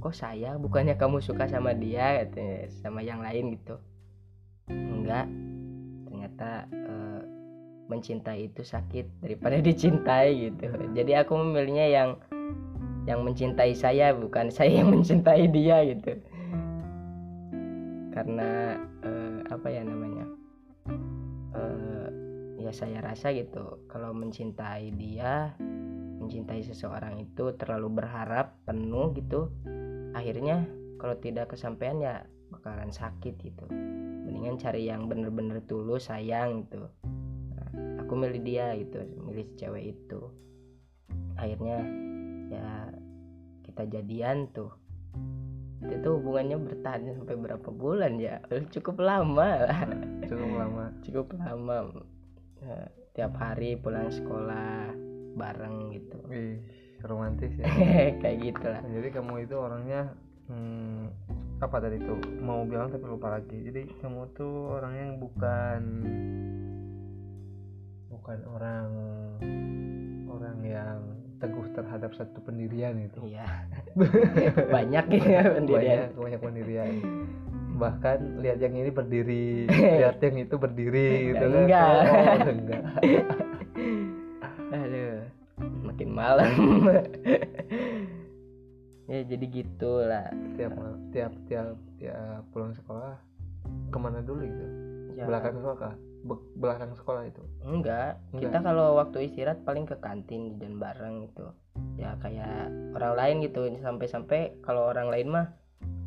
Kok 0.00 0.16
saya? 0.16 0.56
Bukannya 0.56 0.96
kamu 0.96 1.20
suka 1.20 1.44
sama 1.44 1.76
dia? 1.76 2.24
katanya 2.24 2.72
sama 2.80 3.04
yang 3.04 3.20
lain 3.20 3.52
gitu. 3.58 3.76
Enggak. 4.72 5.28
Ternyata 6.08 6.50
eh, 6.72 7.22
mencintai 7.90 8.48
itu 8.48 8.62
sakit 8.64 9.20
daripada 9.20 9.60
dicintai 9.68 10.48
gitu. 10.48 10.70
Jadi 10.96 11.12
aku 11.18 11.36
memilihnya 11.36 11.86
yang 11.90 12.10
yang 13.08 13.26
mencintai 13.26 13.72
saya 13.74 14.12
bukan 14.14 14.48
saya 14.56 14.80
yang 14.80 14.88
mencintai 14.88 15.44
dia 15.52 15.84
gitu. 15.84 16.16
Karena 18.10 18.80
eh, 19.04 19.38
apa 19.52 19.68
ya 19.68 19.82
namanya 19.84 20.09
ya 22.70 22.86
saya 22.86 23.02
rasa 23.02 23.34
gitu. 23.34 23.82
Kalau 23.90 24.14
mencintai 24.14 24.94
dia 24.94 25.58
mencintai 26.22 26.62
seseorang 26.62 27.18
itu 27.18 27.50
terlalu 27.58 27.98
berharap 27.98 28.62
penuh 28.62 29.10
gitu 29.18 29.50
akhirnya 30.14 30.62
kalau 31.02 31.18
tidak 31.18 31.50
kesampaian 31.50 31.98
ya 31.98 32.14
bakalan 32.54 32.94
sakit 32.94 33.34
gitu. 33.42 33.66
Mendingan 34.22 34.54
cari 34.62 34.86
yang 34.86 35.10
bener-bener 35.10 35.58
tulus 35.66 36.06
sayang 36.06 36.62
gitu. 36.70 36.86
Nah, 37.58 38.06
aku 38.06 38.12
milih 38.14 38.38
dia 38.46 38.70
gitu 38.78 39.02
milih 39.26 39.50
cewek 39.58 39.98
itu. 39.98 40.30
Akhirnya 41.34 41.82
ya 42.54 42.94
kita 43.66 43.82
jadian 43.90 44.46
tuh. 44.54 44.70
Itu 45.82 45.96
tuh 46.06 46.12
hubungannya 46.22 46.54
bertahan 46.60 47.18
sampai 47.18 47.34
berapa 47.34 47.68
bulan 47.74 48.22
ya? 48.22 48.38
Cukup 48.70 49.02
lama 49.02 49.66
lah. 49.66 49.90
Cukup 50.22 50.50
lama. 50.54 50.84
Cukup 51.04 51.26
lama 51.34 51.76
Ya, 52.60 52.78
tiap 53.16 53.32
hari 53.40 53.76
pulang 53.80 54.12
sekolah 54.12 54.92
bareng 55.36 55.96
gitu. 55.96 56.18
Wih, 56.28 56.60
romantis 57.04 57.52
ya. 57.56 57.66
Kayak 58.20 58.36
gitu 58.44 58.66
lah 58.68 58.82
jadi 58.84 59.08
kamu 59.16 59.48
itu 59.48 59.56
orangnya 59.56 60.12
hmm, 60.52 61.08
apa 61.64 61.76
tadi 61.80 61.96
tuh? 62.04 62.20
Mau 62.40 62.64
bilang 62.68 62.92
tapi 62.92 63.04
lupa 63.08 63.40
lagi. 63.40 63.56
Jadi 63.64 63.88
kamu 64.00 64.36
tuh 64.36 64.76
orangnya 64.76 65.02
yang 65.08 65.16
bukan 65.18 65.82
bukan 68.12 68.38
orang 68.52 68.90
orang 70.28 70.58
yang 70.60 70.98
teguh 71.40 71.72
terhadap 71.72 72.12
satu 72.12 72.44
pendirian 72.44 73.00
itu. 73.00 73.24
Iya. 73.24 73.48
Banyak 74.76 75.04
ya 75.16 75.42
pendirian. 75.56 76.12
Banyak 76.12 76.20
banyak 76.20 76.40
pendirian 76.44 76.92
bahkan 77.80 78.44
lihat 78.44 78.60
yang 78.60 78.76
ini 78.76 78.92
berdiri 78.92 79.64
lihat 80.04 80.20
yang 80.20 80.36
itu 80.36 80.54
berdiri 80.60 81.32
gitu 81.32 81.44
kan. 81.48 81.64
Enggak. 81.64 81.88
oh, 81.88 82.52
enggak. 82.52 82.82
Aduh 84.76 85.40
makin 86.00 86.08
malam. 86.16 86.50
Ya 89.10 89.26
jadi 89.26 89.42
gitulah. 89.50 90.30
Tiap 90.54 90.70
tiap 91.10 91.34
tiap 91.50 91.74
tiap 91.98 92.46
pulang 92.54 92.70
sekolah 92.78 93.18
ke 93.90 93.98
mana 93.98 94.22
dulu 94.22 94.46
gitu? 94.46 94.66
Ya, 95.18 95.26
belakang 95.26 95.58
sekolah 95.58 95.98
Be- 96.22 96.46
belakang 96.54 96.94
sekolah 96.94 97.26
itu? 97.26 97.42
Enggak. 97.66 98.22
Enggak. 98.30 98.54
kita 98.54 98.58
kalau 98.62 99.02
waktu 99.02 99.26
istirahat 99.26 99.66
paling 99.66 99.82
ke 99.82 99.98
kantin 99.98 100.62
dan 100.62 100.78
bareng 100.78 101.26
gitu. 101.26 101.50
Ya 101.98 102.14
kayak 102.22 102.70
orang 102.94 103.18
lain 103.18 103.36
gitu 103.50 103.66
sampai-sampai 103.82 104.62
kalau 104.62 104.86
orang 104.86 105.10
lain 105.10 105.26
mah 105.26 105.58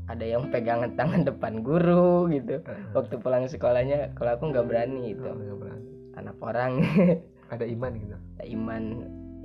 ada 0.07 0.25
yang 0.25 0.51
pegangan 0.51 0.91
tangan 0.99 1.23
depan 1.29 1.63
guru 1.63 2.27
gitu. 2.31 2.59
Waktu 2.91 3.15
pulang 3.19 3.47
sekolahnya 3.47 4.15
kalau 4.17 4.35
aku 4.35 4.51
nggak 4.51 4.67
berani 4.67 5.15
gitu. 5.15 5.31
Oh, 5.31 5.57
berani. 5.59 5.87
anak 6.19 6.37
orang. 6.43 6.71
Ada 7.53 7.65
iman 7.69 7.91
gitu? 7.93 8.17
Iman. 8.49 8.83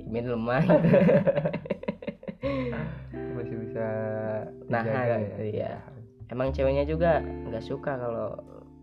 Iman 0.01 0.25
lemah. 0.25 0.63
Gitu. 0.65 0.89
masih 3.39 3.55
bisa 3.55 3.87
Nahan 4.67 4.83
dijaga 4.83 5.15
gitu, 5.23 5.43
ya. 5.63 5.79
emang 6.27 6.51
ceweknya 6.51 6.83
juga 6.83 7.23
nggak 7.23 7.63
suka 7.63 7.95
kalau 7.95 8.35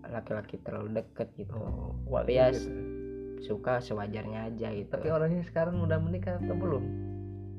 laki-laki 0.09 0.57
terlalu 0.65 0.97
deket 0.97 1.29
gitu. 1.37 1.53
Oh, 1.53 1.93
Tapi 2.09 2.41
ya, 2.41 2.49
gitu. 2.57 2.73
suka 3.45 3.85
sewajarnya 3.85 4.49
aja 4.49 4.73
gitu. 4.73 4.89
Tapi 4.89 5.13
orangnya 5.13 5.45
sekarang 5.45 5.83
udah 5.85 6.01
menikah 6.01 6.41
atau 6.41 6.57
belum? 6.57 6.85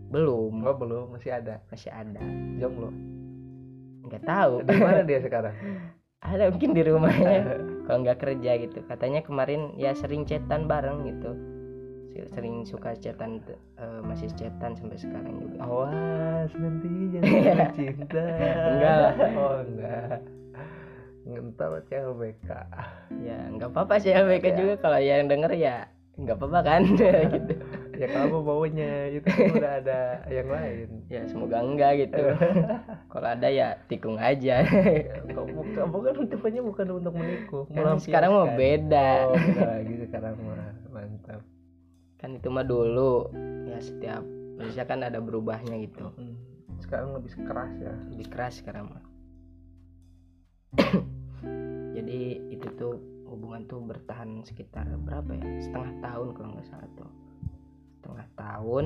Belum. 0.10 0.54
Oh 0.66 0.74
belum. 0.74 1.14
Masih 1.14 1.38
ada? 1.38 1.62
Masih 1.70 1.94
ada. 1.94 2.24
Jomblo 2.58 3.17
nggak 4.08 4.24
tahu. 4.24 4.64
Di 4.64 4.76
mana 4.76 5.02
dia 5.04 5.20
sekarang? 5.20 5.54
Ada 6.28 6.50
mungkin 6.50 6.74
di 6.74 6.82
rumahnya. 6.82 7.40
Kalau 7.86 8.00
nggak 8.02 8.20
kerja 8.20 8.52
gitu. 8.58 8.80
Katanya 8.84 9.22
kemarin 9.22 9.76
ya 9.76 9.94
sering 9.94 10.26
chatan 10.26 10.66
bareng 10.66 11.06
gitu. 11.06 11.32
Sering 12.34 12.66
suka 12.66 12.98
chatan 12.98 13.38
eh, 13.78 14.02
masih 14.02 14.34
chatan 14.34 14.74
sampai 14.74 14.98
sekarang 14.98 15.38
juga. 15.38 15.62
Awas 15.62 16.50
nanti 16.58 16.90
jangan 17.14 17.70
cinta. 17.78 18.26
Enggak 18.74 18.96
lah. 18.98 19.14
oh 19.38 19.58
enggak. 19.62 20.18
Ngentar 21.28 21.84
CLBK 21.86 22.50
ya 23.20 23.38
nggak 23.52 23.70
apa-apa 23.70 24.00
sih 24.00 24.16
LBK 24.16 24.46
Ya. 24.48 24.56
juga. 24.58 24.74
Kalau 24.82 24.98
yang 24.98 25.28
denger 25.30 25.52
ya 25.54 25.86
nggak 26.18 26.36
apa-apa 26.42 26.60
kan? 26.66 26.82
Gitu 26.90 27.54
ya 27.98 28.08
kalau 28.14 28.46
baunya 28.46 29.10
itu 29.10 29.26
kan 29.26 29.50
udah 29.58 29.74
ada 29.82 30.02
yang 30.30 30.48
lain. 30.48 30.88
Ya 31.10 31.22
semoga 31.26 31.58
enggak 31.66 31.92
gitu. 32.06 32.24
Kalau 33.12 33.28
ada 33.28 33.48
ya 33.50 33.82
tikung 33.90 34.22
aja. 34.22 34.62
Kok 35.26 35.46
bukan 35.52 35.86
bukan 35.90 36.12
tujuannya 36.24 36.62
bukan 36.62 36.88
untuk 37.02 37.14
menikung 37.18 37.66
Kan 37.74 37.98
sekarang 37.98 38.32
mau 38.38 38.48
beda. 38.54 39.34
Oh 39.34 39.34
beda 39.34 39.64
lagi 39.66 39.94
sekarang 40.06 40.36
mah. 40.46 40.74
Mantap. 40.94 41.42
Kan 42.22 42.30
itu 42.38 42.48
mah 42.54 42.66
dulu. 42.66 43.34
Ya 43.66 43.78
setiap 43.82 44.22
manusia 44.58 44.86
kan 44.86 45.02
ada 45.02 45.18
berubahnya 45.18 45.82
gitu. 45.82 46.14
Hmm, 46.14 46.38
sekarang 46.82 47.18
lebih 47.18 47.34
keras 47.34 47.74
ya. 47.82 47.94
Lebih 48.14 48.28
keras 48.30 48.54
sekarang 48.62 48.94
mah. 48.94 49.06
Jadi 51.98 52.22
itu 52.54 52.68
tuh 52.78 53.02
hubungan 53.26 53.66
tuh 53.66 53.82
bertahan 53.82 54.46
sekitar 54.46 54.86
berapa 55.02 55.34
ya? 55.34 55.46
Setengah 55.66 55.94
tahun 56.06 56.28
kalau 56.38 56.50
nggak 56.54 56.70
salah 56.70 56.90
tuh 56.94 57.27
setengah 57.98 58.28
tahun. 58.38 58.86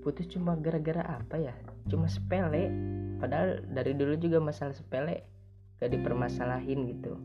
Putus 0.00 0.26
cuma 0.32 0.56
gara-gara 0.56 1.02
apa 1.04 1.36
ya? 1.36 1.54
Cuma 1.90 2.08
sepele. 2.08 2.72
Padahal 3.20 3.64
dari 3.68 3.92
dulu 3.92 4.16
juga 4.16 4.40
masalah 4.40 4.72
sepele. 4.72 5.28
Gak 5.76 5.92
dipermasalahin 5.92 6.88
gitu. 6.96 7.20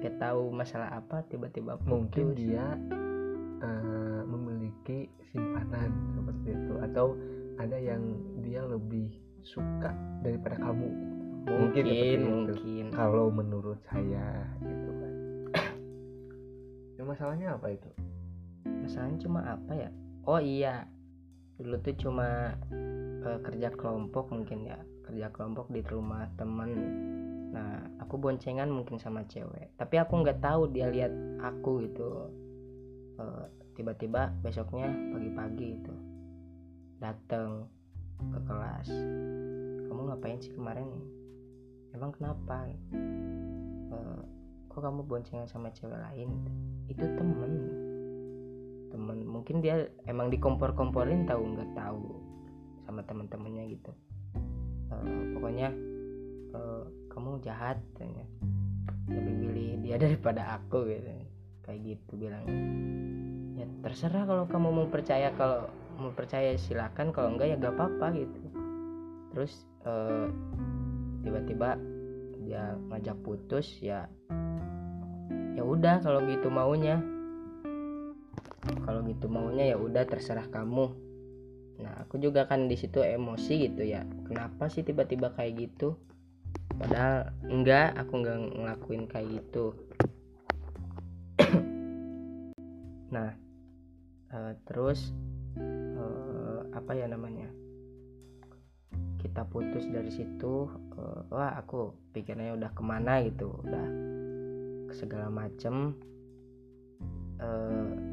Gak 0.00 0.16
tahu 0.16 0.48
masalah 0.48 0.96
apa 0.96 1.20
tiba-tiba 1.28 1.76
mungkin 1.84 2.32
dia 2.32 2.78
eh, 3.60 4.22
memiliki 4.24 5.12
simpanan 5.28 5.92
seperti 6.16 6.48
itu. 6.56 6.74
Atau 6.80 7.06
ada 7.60 7.76
yang 7.76 8.16
dia 8.40 8.64
lebih 8.64 9.12
suka 9.44 9.92
daripada 10.24 10.56
kamu. 10.56 10.88
Mungkin 11.50 11.84
itu. 11.84 12.24
mungkin. 12.24 12.84
Kalau 12.94 13.28
menurut 13.28 13.78
saya 13.92 14.48
gitu 14.64 14.90
kan. 14.96 15.12
Ya, 17.00 17.08
masalahnya 17.08 17.56
apa 17.56 17.72
itu 17.72 17.88
masalahnya 18.64 19.18
cuma 19.22 19.40
apa 19.44 19.72
ya? 19.76 19.90
Oh 20.24 20.40
iya. 20.40 20.84
Dulu 21.60 21.76
tuh 21.84 21.96
cuma 21.96 22.56
eh, 23.24 23.38
kerja 23.44 23.68
kelompok 23.74 24.32
mungkin 24.32 24.68
ya. 24.68 24.78
Kerja 25.04 25.32
kelompok 25.32 25.68
di 25.72 25.80
rumah 25.86 26.28
temen. 26.36 26.70
Nah 27.50 27.82
aku 27.98 28.20
boncengan 28.20 28.70
mungkin 28.70 29.00
sama 29.00 29.26
cewek. 29.26 29.74
Tapi 29.76 29.94
aku 29.98 30.22
nggak 30.22 30.42
tahu 30.42 30.70
dia 30.70 30.88
lihat 30.88 31.12
aku 31.40 31.84
gitu. 31.88 32.30
Eh, 33.20 33.44
tiba-tiba 33.76 34.32
besoknya 34.44 34.92
pagi-pagi 35.12 35.68
itu 35.80 35.94
datang 37.00 37.64
ke 38.20 38.38
kelas. 38.44 38.88
Kamu 39.88 40.00
ngapain 40.12 40.38
sih 40.40 40.52
kemarin? 40.52 40.88
Emang 41.96 42.12
kenapa? 42.12 42.68
Eh, 42.68 44.20
kok 44.70 44.80
kamu 44.84 45.02
boncengan 45.08 45.48
sama 45.48 45.72
cewek 45.72 45.96
lain? 45.96 46.30
Itu 46.86 47.02
temen 47.16 47.79
temen. 48.90 49.24
Mungkin 49.24 49.62
dia 49.62 49.88
emang 50.04 50.28
dikompor-komporin 50.28 51.24
tahu 51.24 51.42
nggak 51.56 51.70
tahu 51.78 52.04
sama 52.84 53.00
teman-temannya 53.06 53.64
gitu. 53.74 53.92
Eh, 54.90 55.22
pokoknya 55.38 55.68
eh, 56.54 56.82
kamu 57.10 57.40
jahat 57.42 57.78
katanya. 57.94 58.26
Lebih 59.10 59.34
milih 59.34 59.68
dia 59.82 59.96
daripada 60.04 60.58
aku 60.58 60.86
gitu 60.90 61.10
kayak 61.64 61.80
gitu 61.86 62.12
bilangnya. 62.18 62.58
Ya 63.62 63.66
terserah 63.86 64.24
kalau 64.26 64.44
kamu 64.50 64.68
mau 64.74 64.86
percaya 64.90 65.30
kalau 65.38 65.70
mau 66.00 66.10
percaya 66.12 66.56
silakan 66.56 67.12
kalau 67.14 67.36
enggak 67.36 67.54
ya 67.54 67.56
gak 67.56 67.74
apa-apa 67.78 68.06
gitu. 68.18 68.38
Terus 69.30 69.52
eh, 69.86 70.26
tiba-tiba 71.22 71.78
dia 72.40 72.74
ngajak 72.90 73.14
putus 73.22 73.78
ya 73.78 74.08
ya 75.54 75.62
udah 75.62 76.00
kalau 76.00 76.24
gitu 76.24 76.48
maunya 76.48 76.98
kalau 78.60 79.00
gitu 79.08 79.26
maunya 79.26 79.72
ya 79.72 79.76
udah 79.80 80.04
terserah 80.04 80.48
kamu. 80.52 80.92
Nah 81.80 82.04
aku 82.04 82.20
juga 82.20 82.44
kan 82.44 82.68
di 82.68 82.76
situ 82.76 83.00
emosi 83.00 83.70
gitu 83.70 83.82
ya. 83.84 84.04
Kenapa 84.28 84.68
sih 84.68 84.84
tiba-tiba 84.84 85.32
kayak 85.32 85.56
gitu? 85.56 85.96
Padahal 86.76 87.32
enggak 87.48 87.96
aku 87.96 88.12
enggak 88.20 88.36
ngelakuin 88.52 89.04
kayak 89.08 89.28
gitu. 89.40 89.72
Nah 93.10 93.34
eh, 94.30 94.52
terus 94.68 95.10
eh, 95.56 96.60
apa 96.76 96.92
ya 96.94 97.08
namanya? 97.08 97.48
Kita 99.20 99.44
putus 99.48 99.88
dari 99.88 100.12
situ 100.12 100.68
eh, 101.00 101.20
wah 101.32 101.56
aku 101.56 101.96
pikirnya 102.12 102.54
udah 102.60 102.70
ke 102.76 102.82
mana 102.84 103.24
gitu 103.24 103.56
udah 103.64 103.86
segala 104.92 105.32
macem. 105.32 105.96
Eh, 107.40 108.09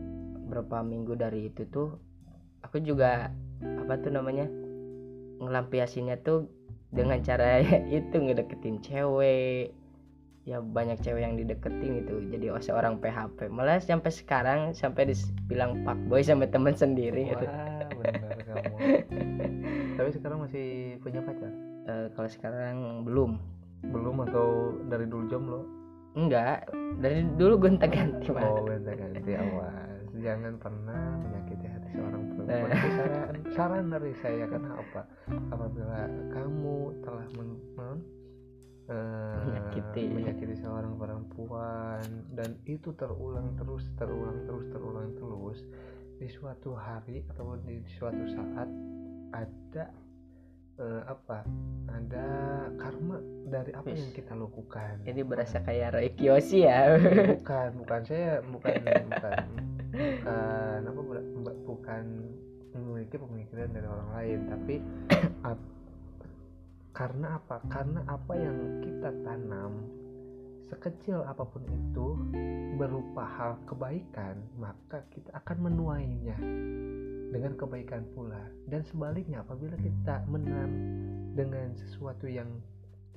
berapa 0.47 0.81
minggu 0.81 1.13
dari 1.19 1.51
itu 1.51 1.67
tuh 1.67 1.99
aku 2.63 2.79
juga 2.81 3.31
apa 3.61 3.93
tuh 3.99 4.11
namanya 4.11 4.47
ngelampiasinnya 5.43 6.23
tuh 6.23 6.49
dengan 6.89 7.19
cara 7.21 7.61
itu 7.99 8.15
ngedeketin 8.15 8.79
cewek. 8.81 9.75
Ya 10.47 10.63
banyak 10.63 11.03
cewek 11.03 11.27
yang 11.27 11.35
dideketin 11.35 12.07
gitu 12.07 12.23
jadi 12.31 12.55
seorang 12.63 13.03
PHP 13.03 13.51
malah 13.51 13.83
sampai 13.83 14.07
sekarang 14.15 14.59
sampai 14.71 15.11
dibilang 15.11 15.83
pak 15.83 15.99
boy 16.07 16.23
sama 16.23 16.47
temen 16.47 16.71
sendiri. 16.71 17.35
Wah 17.35 17.91
benar 17.99 18.39
kamu. 18.47 18.75
Tapi 19.99 20.09
sekarang 20.15 20.47
masih 20.47 20.95
punya 21.03 21.19
pacar? 21.19 21.51
Eh, 21.91 22.07
kalau 22.15 22.29
sekarang 22.31 23.03
belum. 23.03 23.35
Belum 23.91 24.23
atau 24.23 24.71
dari 24.87 25.03
dulu 25.03 25.27
jomblo 25.27 25.77
enggak 26.17 26.65
dari 26.97 27.21
dulu 27.37 27.61
gonta 27.61 27.85
ganti 27.85 28.33
oh 28.33 28.65
beda 28.65 28.93
ganti 28.97 29.31
awas 29.37 29.96
jangan 30.19 30.53
pernah 30.57 31.17
menyakiti 31.21 31.65
hati 31.67 31.89
seorang 31.95 32.23
perempuan. 32.33 32.69
Itu 32.71 32.89
saran, 32.93 33.35
saran 33.53 33.85
dari 33.91 34.13
saya 34.21 34.45
kan 34.49 34.63
apa? 34.73 35.01
Apabila 35.53 35.99
kamu 36.33 36.77
telah 37.03 37.25
men, 37.37 37.49
men- 37.77 38.05
eh, 38.87 39.39
Menyakiti. 39.47 40.03
menyakiti 40.11 40.55
seorang 40.63 40.95
perempuan 40.95 42.03
dan 42.31 42.55
itu 42.63 42.95
terulang 42.95 43.51
terus 43.59 43.83
terulang 43.99 44.47
terus 44.47 44.65
terulang 44.71 45.09
terus 45.19 45.59
di 46.17 46.27
suatu 46.31 46.73
hari 46.73 47.21
atau 47.29 47.59
di 47.61 47.83
suatu 47.99 48.23
saat 48.31 48.69
ada 49.35 49.85
eh, 50.79 51.01
apa? 51.03 51.43
Ada 51.87 52.27
karma 52.79 53.17
dari 53.47 53.71
apa 53.75 53.89
yang 53.91 54.11
kita 54.15 54.33
lakukan. 54.35 55.03
Ini 55.03 55.21
berasa 55.23 55.59
kayak 55.63 55.97
Roy 55.97 56.09
Kiyoshi 56.15 56.63
ya. 56.63 56.95
Bukan 57.35 57.69
bukan 57.83 58.01
saya 58.07 58.39
bukan 58.43 58.73
bukan 59.11 59.37
bukan 59.97 60.79
apa 60.85 61.01
bu- 61.01 61.29
bu- 61.41 61.59
bukan 61.65 62.03
memiliki 62.77 63.17
pemikiran 63.17 63.69
dari 63.73 63.87
orang 63.89 64.09
lain 64.13 64.39
tapi 64.45 64.75
ap- 65.49 65.75
karena 66.93 67.37
apa? 67.37 67.61
Karena 67.69 68.01
apa 68.09 68.33
yang 68.33 68.81
kita 68.81 69.13
tanam 69.21 69.85
sekecil 70.67 71.21
apa 71.23 71.45
pun 71.45 71.63
itu 71.69 72.17
berupa 72.75 73.23
hal 73.23 73.53
kebaikan 73.69 74.41
maka 74.57 75.05
kita 75.13 75.29
akan 75.37 75.69
menuainya 75.69 76.37
dengan 77.29 77.53
kebaikan 77.53 78.01
pula. 78.17 78.41
Dan 78.65 78.81
sebaliknya 78.89 79.45
apabila 79.45 79.77
kita 79.77 80.25
menanam 80.25 80.71
dengan 81.37 81.69
sesuatu 81.77 82.25
yang 82.25 82.49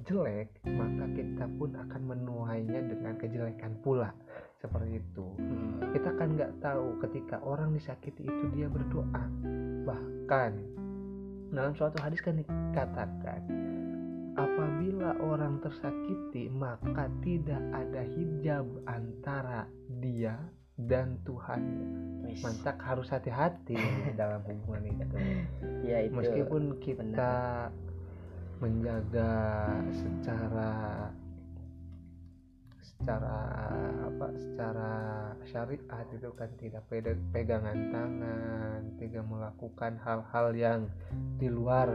jelek 0.04 0.52
maka 0.68 1.04
kita 1.16 1.44
pun 1.56 1.72
akan 1.76 2.02
menuainya 2.04 2.80
dengan 2.84 3.16
kejelekan 3.20 3.76
pula 3.84 4.12
seperti 4.60 5.00
itu. 5.00 5.26
Hmm, 5.40 5.80
kita 5.96 6.10
kan 6.20 6.36
nggak 6.36 6.52
tahu 6.60 7.00
ketika 7.08 7.40
orang 7.40 7.72
disakiti 7.72 8.28
itu 8.28 8.44
dia 8.52 8.68
berdoa. 8.68 9.24
Bahkan 9.88 10.52
dalam 11.50 11.72
suatu 11.74 11.98
hadis 11.98 12.20
kan 12.20 12.38
dikatakan 12.38 13.42
apabila 14.38 15.18
orang 15.18 15.58
tersakiti 15.64 16.46
maka 16.52 17.10
tidak 17.24 17.58
ada 17.74 18.06
hijab 18.06 18.68
antara 18.86 19.66
dia 19.98 20.38
dan 20.80 21.18
Tuhan 21.26 21.60
mantap 22.40 22.78
harus 22.80 23.10
hati-hati 23.10 23.76
dalam 24.20 24.44
hubungan 24.44 24.84
itu. 24.86 25.16
Ya 25.84 26.04
itu 26.04 26.14
meskipun 26.14 26.78
kita 26.78 27.68
menjaga 28.60 29.32
secara 29.88 31.08
secara 33.00 33.36
apa 34.04 34.26
secara 34.36 34.90
syariat 35.48 36.04
itu 36.12 36.28
kan 36.36 36.52
tidak 36.60 36.84
pegangan 37.32 37.88
tangan 37.88 38.80
tidak 39.00 39.24
melakukan 39.24 39.96
hal-hal 40.04 40.52
yang 40.52 40.80
di 41.40 41.48
luar 41.48 41.88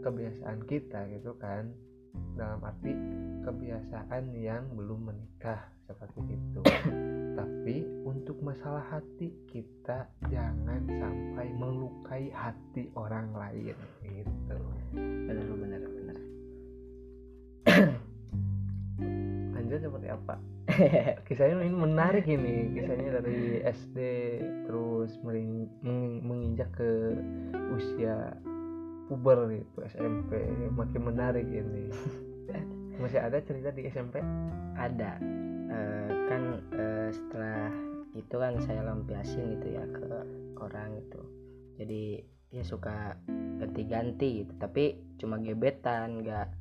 kebiasaan 0.00 0.64
kita 0.64 1.04
gitu 1.12 1.36
kan. 1.36 1.68
Dalam 2.34 2.64
arti 2.64 2.96
kebiasaan 3.44 4.32
yang 4.34 4.64
belum 4.72 5.12
menikah 5.12 5.68
seperti 5.84 6.32
itu. 6.32 6.60
Tapi 7.36 7.76
untuk 8.08 8.40
masalah 8.40 8.82
hati 8.88 9.30
kita 9.52 10.08
jangan 10.32 10.88
sampai 10.88 11.52
melukai 11.54 12.32
hati 12.32 12.88
orang 12.96 13.30
lain 13.36 13.76
gitu. 14.02 14.56
Benar 14.96 15.48
benar 15.54 15.82
benar 15.84 16.20
lanjut 19.70 19.86
seperti 19.86 20.08
apa? 20.10 20.34
Kisahnya 21.30 21.62
ini 21.62 21.78
menarik 21.78 22.26
ini 22.26 22.74
kisahnya 22.74 23.22
dari 23.22 23.62
SD 23.62 23.98
terus 24.66 25.14
mering, 25.22 25.70
meng- 25.86 26.26
menginjak 26.26 26.74
ke 26.74 27.14
usia 27.70 28.34
puber 29.06 29.46
itu 29.54 29.78
SMP 29.86 30.42
makin 30.74 31.02
menarik 31.06 31.46
ini. 31.46 31.86
Masih 33.02 33.22
ada 33.22 33.38
cerita 33.46 33.70
di 33.70 33.86
SMP 33.86 34.18
ada. 34.74 35.22
Eh, 35.70 36.10
kan 36.26 36.42
eh, 36.74 37.08
setelah 37.14 37.70
itu 38.18 38.34
kan 38.34 38.58
saya 38.66 38.82
lampiasin 38.82 39.54
gitu 39.54 39.78
ya 39.78 39.86
ke 39.86 40.26
orang 40.58 40.98
itu 40.98 41.22
jadi 41.78 42.26
ya 42.50 42.66
suka 42.66 43.14
ganti-ganti 43.62 44.42
gitu 44.42 44.52
tapi 44.58 44.98
cuma 45.22 45.38
gebetan 45.38 46.26
nggak 46.26 46.58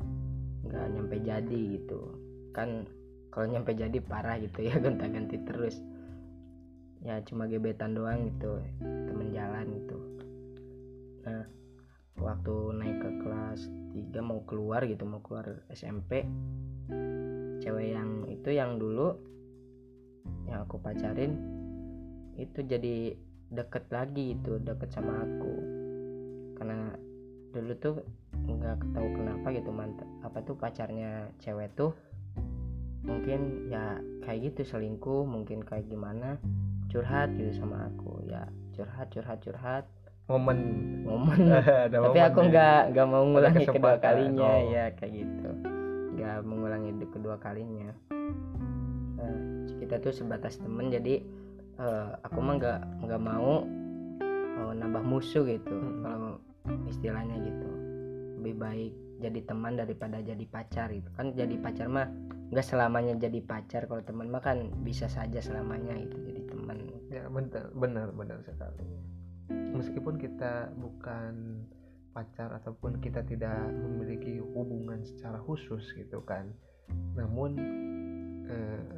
nggak 0.69 0.85
nyampe 0.93 1.17
jadi 1.25 1.59
gitu. 1.81 2.13
Kan 2.53 2.98
kalau 3.29 3.45
nyampe 3.45 3.77
jadi 3.77 3.97
parah 4.01 4.41
gitu 4.41 4.65
ya 4.65 4.77
gonta-ganti 4.83 5.37
terus. 5.45 5.81
Ya 6.99 7.23
cuma 7.23 7.47
gebetan 7.47 7.95
doang 7.95 8.27
gitu 8.27 8.59
temen 8.81 9.31
jalan 9.31 9.65
gitu. 9.71 9.97
Nah 11.23 11.47
waktu 12.19 12.53
naik 12.75 12.97
ke 12.99 13.09
kelas 13.23 13.71
3 13.95 14.19
mau 14.19 14.43
keluar 14.43 14.83
gitu 14.83 15.07
mau 15.07 15.23
keluar 15.23 15.63
SMP 15.71 16.27
cewek 17.63 17.87
yang 17.95 18.27
itu 18.27 18.49
yang 18.51 18.75
dulu 18.75 19.15
yang 20.51 20.67
aku 20.67 20.75
pacarin 20.83 21.39
itu 22.35 22.59
jadi 22.63 23.15
deket 23.51 23.87
lagi 23.91 24.35
itu 24.35 24.59
deket 24.59 24.91
sama 24.91 25.23
aku. 25.23 25.53
Karena 26.59 26.91
dulu 27.55 27.73
tuh 27.79 27.95
nggak 28.35 28.93
tahu 28.93 29.07
kenapa 29.15 29.47
gitu 29.55 29.71
mantap 29.71 30.09
apa 30.21 30.37
tuh 30.43 30.55
pacarnya 30.57 31.31
cewek 31.41 31.71
tuh 31.73 31.95
mungkin 33.09 33.39
ya 33.73 33.97
kayak 34.21 34.53
gitu 34.53 34.61
selingkuh 34.61 35.25
mungkin 35.25 35.65
kayak 35.65 35.89
gimana 35.89 36.37
curhat 36.93 37.33
gitu 37.33 37.49
sama 37.57 37.89
aku. 37.89 38.21
Ya 38.29 38.45
curhat 38.77 39.09
curhat 39.09 39.41
curhat. 39.41 39.85
Momen. 40.29 40.59
Momen. 41.05 41.39
Ada 41.89 41.97
tapi 41.97 42.19
momen 42.21 42.29
aku 42.29 42.39
ya. 42.45 42.49
nggak 42.53 42.81
nggak 42.93 43.07
mau 43.09 43.23
ngulangi 43.25 43.65
kedua 43.65 43.93
kalinya. 43.97 44.51
Oh. 44.53 44.61
ya 44.69 44.85
kayak 44.93 45.13
gitu. 45.25 45.49
Nggak 46.13 46.37
mengulangi 46.45 46.91
kedua 47.09 47.35
kalinya. 47.41 47.89
Eh, 49.19 49.37
kita 49.81 49.97
tuh 49.97 50.13
sebatas 50.13 50.61
temen 50.61 50.93
jadi 50.93 51.25
eh, 51.81 52.09
aku 52.21 52.37
mah 52.37 52.55
nggak 52.61 52.79
nggak 53.09 53.21
mau 53.21 53.65
eh, 54.61 54.71
nambah 54.77 55.03
musuh 55.05 55.45
gitu. 55.49 55.73
Mm-mm. 55.73 56.05
kalau 56.05 56.33
istilahnya 56.85 57.37
gitu. 57.41 57.69
Lebih 58.39 58.55
baik 58.61 58.93
jadi 59.19 59.39
teman 59.43 59.73
daripada 59.75 60.21
jadi 60.21 60.45
pacar 60.45 60.93
gitu. 60.93 61.09
Kan 61.17 61.33
jadi 61.33 61.57
pacar 61.57 61.89
mah 61.89 62.07
nggak 62.49 62.65
selamanya 62.65 63.13
jadi 63.17 63.39
pacar 63.45 63.85
kalau 63.85 64.01
teman 64.01 64.33
mah 64.33 64.41
kan 64.41 64.73
bisa 64.81 65.05
saja 65.05 65.37
selamanya 65.41 65.93
itu 65.93 66.17
jadi 66.17 66.41
teman. 66.49 66.77
Ya 67.09 67.25
benar 67.29 67.69
benar 67.73 68.07
benar 68.13 68.39
sekali. 68.45 68.85
Meskipun 69.49 70.17
kita 70.17 70.73
bukan 70.77 71.65
pacar 72.13 72.51
ataupun 72.57 72.99
kita 72.99 73.21
tidak 73.23 73.69
memiliki 73.69 74.41
hubungan 74.41 75.05
secara 75.05 75.37
khusus 75.45 75.93
gitu 75.93 76.19
kan 76.25 76.49
namun 77.13 77.51
eh, 78.49 78.91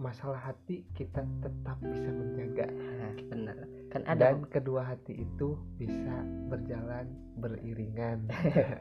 masalah 0.00 0.40
hati 0.40 0.82
kita 0.96 1.20
tetap 1.44 1.76
bisa 1.84 2.08
menjaga. 2.08 2.66
Nah, 2.72 3.12
bener 3.28 3.56
kan 3.90 4.06
ada 4.06 4.30
dan 4.30 4.46
kedua 4.46 4.86
hati 4.86 5.18
itu 5.18 5.58
bisa 5.76 6.14
berjalan 6.46 7.10
beriringan. 7.42 8.22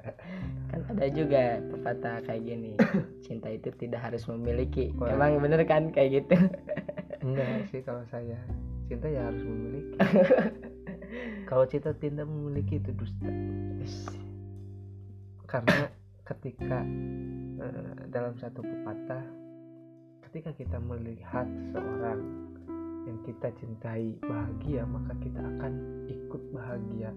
Kan 0.69 0.85
ada 0.85 1.05
juga 1.09 1.57
pepatah 1.65 2.21
kayak 2.29 2.45
gini 2.45 2.77
cinta 3.25 3.49
itu 3.49 3.73
tidak 3.81 4.05
harus 4.05 4.21
memiliki. 4.29 4.93
Wah. 5.01 5.17
emang 5.17 5.41
bener 5.41 5.65
kan 5.65 5.89
kayak 5.89 6.21
gitu? 6.21 6.37
Enggak 7.25 7.65
sih 7.73 7.81
kalau 7.81 8.05
saya 8.13 8.37
cinta 8.85 9.09
ya 9.09 9.25
harus 9.25 9.41
memiliki. 9.41 9.97
Kalau 11.49 11.65
cinta 11.65 11.89
tidak 11.97 12.29
memiliki 12.29 12.77
itu 12.77 12.93
dusta. 12.93 13.25
Karena 15.49 15.89
ketika 16.21 16.85
eh, 17.57 17.93
dalam 18.13 18.37
satu 18.37 18.61
pepatah 18.61 19.25
ketika 20.29 20.53
kita 20.53 20.77
melihat 20.77 21.49
seseorang 21.49 22.21
yang 23.09 23.17
kita 23.25 23.49
cintai 23.57 24.13
bahagia 24.21 24.85
maka 24.85 25.17
kita 25.25 25.41
akan 25.41 25.73
ikut 26.05 26.41
bahagia. 26.53 27.09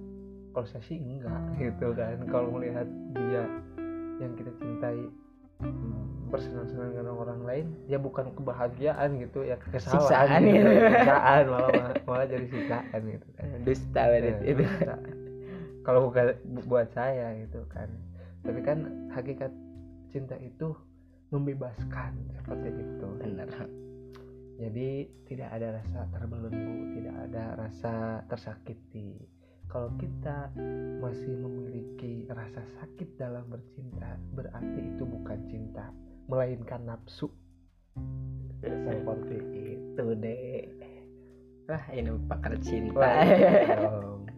Kalau 0.56 0.64
saya 0.64 0.80
sih 0.88 0.96
enggak 0.96 1.36
gitu 1.60 1.92
kan. 1.92 2.16
Kalau 2.32 2.48
melihat 2.56 2.88
dia 3.12 3.44
yang 4.16 4.32
kita 4.32 4.48
cintai 4.56 4.96
hmm, 5.60 6.32
bersenang-senang 6.32 6.96
dengan 6.96 7.12
orang 7.12 7.40
lain 7.44 7.66
ya 7.84 8.00
bukan 8.00 8.32
kebahagiaan 8.32 9.20
gitu 9.20 9.44
ya 9.44 9.60
kekesalan 9.60 10.08
Siksaan 10.08 10.40
gitu. 10.48 10.56
gitu. 10.56 10.70
siksaan 10.96 11.44
malah 11.52 11.92
malah 12.08 12.26
jadi 12.32 12.46
siksaan 12.48 13.00
gitu 13.12 13.28
kan. 13.36 13.44
Dusta 13.60 14.02
Ya, 14.08 14.40
itu 14.40 14.64
kalau 15.84 16.08
bukan 16.08 16.32
bu- 16.48 16.64
buat 16.64 16.88
saya 16.96 17.36
gitu 17.44 17.60
kan. 17.68 17.92
Tapi 18.40 18.60
kan 18.64 18.78
hakikat 19.12 19.52
cinta 20.08 20.32
itu 20.40 20.72
membebaskan 21.32 22.12
seperti 22.36 22.68
itu. 22.70 23.06
Bener 23.18 23.50
jadi 24.62 25.10
tidak 25.26 25.48
ada 25.58 25.82
rasa 25.82 26.06
terbelenggu 26.14 26.94
tidak 26.94 27.16
ada 27.26 27.44
rasa 27.58 28.22
tersakiti. 28.30 29.18
Kalau 29.66 29.90
kita 29.98 30.54
masih 31.02 31.34
memiliki 31.34 32.30
rasa 32.30 32.62
sakit 32.78 33.18
dalam 33.18 33.42
bercinta 33.50 34.14
berarti 34.36 34.94
itu 34.94 35.02
bukan 35.02 35.40
cinta 35.50 35.90
melainkan 36.30 36.86
nafsu. 36.86 37.26
Seperti 38.62 39.36
itu 39.74 40.04
deh 40.20 40.70
wah 41.66 41.84
ini 41.90 42.14
pakar 42.30 42.54
cinta. 42.62 43.02
Wah, 43.02 43.26
iya 43.26 43.82
dong. 43.82 44.30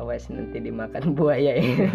awas 0.00 0.26
nanti 0.30 0.58
dimakan 0.58 1.14
buaya 1.14 1.62
ini 1.62 1.86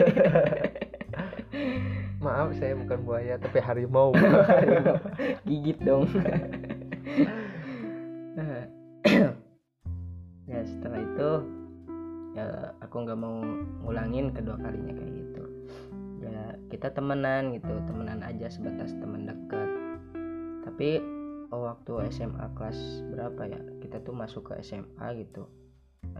maaf 2.17 2.49
saya 2.57 2.73
bukan 2.73 2.99
buaya 3.05 3.37
tapi 3.37 3.61
harimau. 3.61 4.13
Gigit 5.47 5.79
dong. 5.81 6.09
Ya 10.47 10.63
setelah 10.63 11.03
itu 11.03 11.31
ya 12.31 12.71
aku 12.79 13.03
nggak 13.03 13.19
mau 13.19 13.43
ngulangin 13.83 14.31
kedua 14.31 14.55
kalinya 14.55 14.95
kayak 14.95 15.11
gitu. 15.11 15.43
Ya 16.23 16.55
kita 16.71 16.87
temenan 16.95 17.51
gitu 17.51 17.75
temenan 17.83 18.23
aja 18.23 18.47
sebatas 18.47 18.95
teman 18.95 19.27
dekat. 19.27 19.69
Tapi 20.63 21.03
oh, 21.51 21.67
waktu 21.67 22.07
SMA 22.15 22.47
kelas 22.55 22.79
berapa 23.11 23.41
ya? 23.43 23.59
Kita 23.83 23.99
tuh 24.07 24.15
masuk 24.15 24.55
ke 24.55 24.63
SMA 24.63 25.07
gitu. 25.19 25.51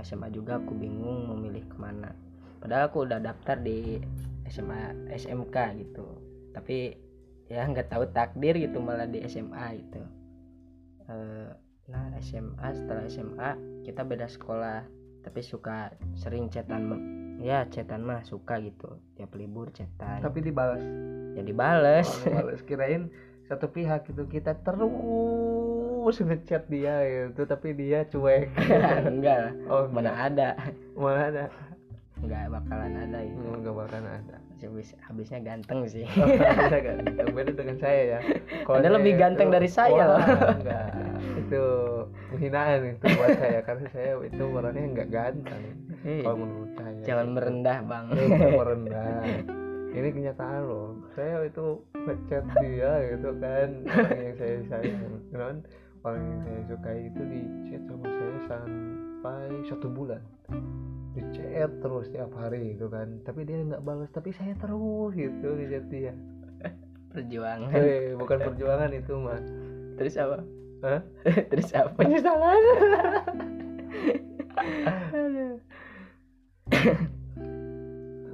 SMA 0.04 0.28
juga 0.36 0.60
aku 0.60 0.76
bingung 0.76 1.32
memilih 1.32 1.64
ke 1.72 1.80
mana 1.80 2.12
padahal 2.60 2.90
aku 2.90 3.06
udah 3.06 3.20
daftar 3.22 3.58
di 3.62 4.02
SMA 4.48 5.12
SMK 5.14 5.56
gitu. 5.84 6.06
Tapi 6.56 6.96
ya 7.48 7.64
nggak 7.64 7.92
tahu 7.92 8.04
takdir 8.12 8.56
gitu 8.60 8.80
malah 8.80 9.08
di 9.08 9.24
SMA 9.28 9.66
gitu. 9.80 10.02
Eh, 11.08 11.50
nah 11.88 12.12
SMA 12.20 12.68
setelah 12.76 13.06
SMA 13.08 13.50
kita 13.88 14.02
beda 14.04 14.28
sekolah. 14.28 14.84
Tapi 15.24 15.44
suka 15.44 15.92
sering 16.16 16.48
chatan 16.48 16.88
me- 16.88 17.06
ya 17.44 17.68
chatan 17.68 18.08
mah 18.08 18.24
suka 18.24 18.60
gitu. 18.64 19.00
Tiap 19.20 19.36
libur 19.36 19.72
chatan. 19.76 20.24
Tapi 20.24 20.40
dibalas 20.40 20.84
jadi 21.38 21.52
bales 21.54 22.08
Oh, 22.10 22.18
dibalas 22.26 22.62
kirain 22.66 23.14
satu 23.48 23.70
pihak 23.72 24.10
itu 24.12 24.24
kita 24.28 24.60
terus 24.66 26.18
ngechat 26.24 26.72
dia 26.72 27.04
gitu 27.04 27.44
tapi 27.44 27.76
dia 27.76 28.08
cuek. 28.08 28.50
Enggak 29.12 29.56
oh 29.68 29.92
mana 29.92 30.32
ada. 30.32 30.56
Mana 30.96 31.22
ada 31.30 31.44
enggak 32.20 32.44
bakalan 32.50 32.94
ada 32.98 33.20
itu. 33.22 33.40
Nggak 33.62 33.76
bakalan 33.76 34.06
ada. 34.10 34.38
Habis 34.58 34.90
habisnya 35.00 35.40
ganteng 35.40 35.80
sih. 35.86 36.06
Kan? 36.86 36.98
beda 37.30 37.52
dengan 37.54 37.78
saya 37.78 38.02
ya. 38.04 38.20
Kalau 38.66 38.78
Anda 38.82 38.90
lebih 38.98 39.14
ganteng 39.16 39.48
itu- 39.50 39.56
dari 39.56 39.70
saya 39.70 39.94
Wah, 39.94 40.08
loh. 40.10 40.22
enggak. 40.58 40.88
Itu 41.38 41.64
penghinaan 42.34 42.80
itu 42.90 43.06
buat 43.06 43.30
saya. 43.38 43.60
Karena 43.62 43.86
saya 43.94 44.12
itu 44.26 44.44
orangnya 44.50 44.86
nggak 44.98 45.10
ganteng. 45.10 45.64
Hei, 46.02 46.22
kalau 46.22 46.38
menurut 46.42 46.72
saya 46.74 46.98
jangan 47.06 47.28
merendah 47.34 47.78
bang. 47.86 48.06
Eh, 48.12 48.28
jangan 48.28 48.54
merendah. 48.62 49.22
Ini 49.88 50.10
kenyataan 50.14 50.62
loh. 50.66 50.90
Saya 51.14 51.36
itu 51.46 51.66
ngechat 51.94 52.46
dia 52.62 52.92
gitu 53.14 53.30
kan. 53.38 53.70
Orang 53.88 54.20
yang 54.20 54.36
saya 54.36 54.58
sayang. 54.68 55.14
Kan 55.30 55.58
orang 56.02 56.22
yang 56.24 56.40
saya 56.42 56.60
sukai 56.66 57.00
itu 57.10 57.22
di 57.26 57.42
chat 57.68 57.82
sama 57.86 58.08
saya 58.08 58.38
sampai 58.48 59.44
satu 59.68 59.88
bulan 59.92 60.22
di 61.18 61.24
chat 61.34 61.72
terus 61.82 62.06
tiap 62.14 62.30
hari 62.38 62.78
gitu 62.78 62.86
kan. 62.94 63.18
Tapi 63.26 63.42
dia 63.42 63.58
nggak 63.66 63.82
balas 63.82 64.14
tapi 64.14 64.30
saya 64.38 64.54
terus 64.62 65.12
gitu 65.18 65.50
di 65.58 65.66
chat 65.66 65.86
dia. 65.90 66.14
Perjuangan. 67.10 67.74
Eh, 67.74 68.14
bukan 68.14 68.38
perjuangan 68.38 68.94
itu 68.94 69.14
mah. 69.18 69.42
Terus 69.98 70.14
apa? 70.22 70.46
Hah? 70.86 71.02
terus 71.50 71.74
apa? 71.74 71.98
Penyesalan. 71.98 72.62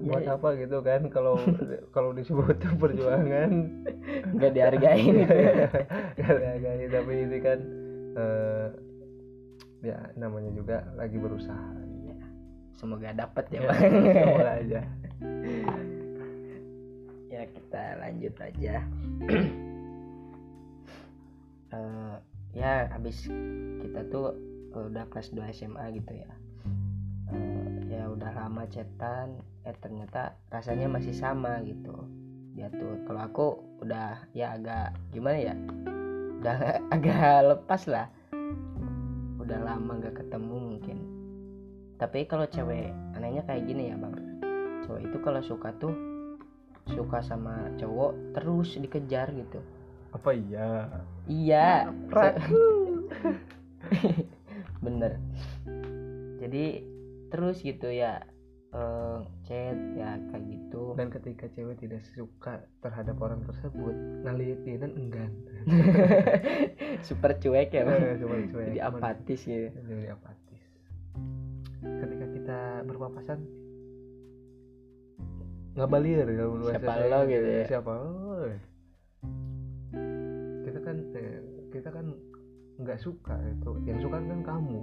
Buat 0.04 0.28
Ya, 0.28 0.36
apa 0.36 0.60
gitu 0.60 0.84
kan 0.84 1.08
kalau 1.08 1.40
kalau 1.96 2.12
disebut 2.12 2.60
perjuangan. 2.84 3.52
Nggak 4.36 4.52
dihargain 4.52 5.16
itu 5.24 5.38
Gak 6.20 6.92
tapi 6.92 7.14
ini 7.24 7.38
kan 7.40 7.60
eh, 8.20 8.68
ya 9.84 10.00
namanya 10.20 10.52
juga 10.52 10.84
lagi 11.00 11.16
berusaha 11.16 11.93
semoga 12.78 13.14
dapat 13.14 13.46
ya 13.54 13.60
ya, 13.60 13.68
bang. 13.70 13.82
semoga 14.14 14.52
aja. 14.62 14.82
Ya 17.34 17.44
kita 17.50 17.84
lanjut 18.02 18.36
aja. 18.40 18.76
Eh, 21.74 22.16
ya 22.54 22.86
habis 22.94 23.26
kita 23.82 24.06
tuh 24.14 24.38
udah 24.78 25.10
kelas 25.10 25.34
2 25.34 25.42
SMA 25.58 25.86
gitu 25.98 26.14
ya. 26.14 26.30
Eh, 27.34 27.98
ya 27.98 28.14
udah 28.14 28.30
lama 28.30 28.70
chatan 28.70 29.42
eh 29.66 29.74
ternyata 29.82 30.38
rasanya 30.54 30.86
masih 30.86 31.18
sama 31.18 31.66
gitu. 31.66 31.98
Dia 32.54 32.70
tuh 32.70 33.02
kalau 33.10 33.26
aku 33.26 33.48
udah 33.82 34.22
ya 34.38 34.54
agak 34.54 34.94
gimana 35.10 35.38
ya? 35.42 35.56
Udah 36.46 36.78
agak 36.94 37.42
lepas 37.42 37.90
lah. 37.90 38.06
Udah 39.42 39.58
lama 39.58 39.98
gak 39.98 40.22
ketemu 40.22 40.78
mungkin 40.78 40.98
tapi 42.04 42.28
kalau 42.28 42.44
cewek 42.52 42.92
anehnya 43.16 43.48
kayak 43.48 43.64
gini 43.64 43.88
ya 43.88 43.96
bang. 43.96 44.12
Cowok 44.84 45.02
itu 45.08 45.18
kalau 45.24 45.40
suka 45.40 45.72
tuh 45.80 45.96
suka 46.92 47.24
sama 47.24 47.72
cowok 47.80 48.36
terus 48.36 48.76
dikejar 48.76 49.32
gitu. 49.32 49.64
Apa 50.12 50.36
iya? 50.36 50.92
Iya. 51.32 51.96
Bener. 54.84 55.16
Jadi 56.44 56.84
terus 57.32 57.64
gitu 57.64 57.88
ya 57.88 58.20
eh, 58.76 59.20
chat 59.48 59.80
ya 59.96 60.20
kayak 60.28 60.44
gitu. 60.44 61.00
Dan 61.00 61.08
ketika 61.08 61.48
cewek 61.56 61.80
tidak 61.80 62.04
suka 62.12 62.68
terhadap 62.84 63.16
orang 63.24 63.48
tersebut 63.48 63.96
ngeliatin 64.28 64.92
enggan. 64.92 65.32
Super 67.08 67.40
cuek 67.40 67.72
ya 67.72 67.88
Bang. 67.88 67.96
Eh, 67.96 68.20
coba 68.20 68.36
cuek. 68.44 68.68
jadi 68.76 68.80
apatis 68.92 69.40
gitu. 69.48 69.72
Jadi 69.72 70.12
apatis 70.12 70.44
ketika 71.84 72.26
kita 72.32 72.60
berpapasan 72.88 73.40
nggak 75.74 75.90
balir 75.90 76.28
kalau 76.38 76.62
bahasa 76.62 76.78
Siapa 76.78 76.94
saya. 76.94 77.10
lo 77.10 77.20
gitu 77.26 77.48
ya? 77.50 77.64
siapa 77.66 77.92
lo? 77.98 78.12
Kita 80.64 80.80
kan 80.86 80.98
eh, 81.18 81.42
kita 81.74 81.90
kan 81.90 82.06
nggak 82.78 83.00
suka 83.02 83.36
itu. 83.50 83.72
Yang 83.90 84.00
suka 84.06 84.18
kan 84.22 84.40
kamu. 84.46 84.82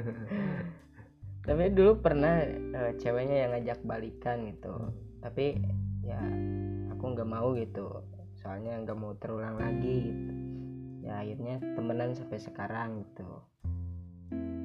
Tapi 1.50 1.64
dulu 1.74 1.92
pernah 1.98 2.38
eh, 2.46 2.92
ceweknya 3.02 3.36
yang 3.46 3.50
ngajak 3.58 3.82
balikan 3.82 4.46
gitu. 4.54 4.94
Tapi 5.18 5.58
ya 6.06 6.22
aku 6.94 7.04
nggak 7.10 7.26
mau 7.26 7.50
gitu. 7.58 8.06
Soalnya 8.38 8.78
nggak 8.86 8.94
mau 8.94 9.18
terulang 9.18 9.58
lagi 9.58 10.14
gitu. 10.14 10.32
Ya 11.02 11.18
akhirnya 11.18 11.58
temenan 11.74 12.14
sampai 12.14 12.38
sekarang 12.38 13.02
gitu 13.02 13.26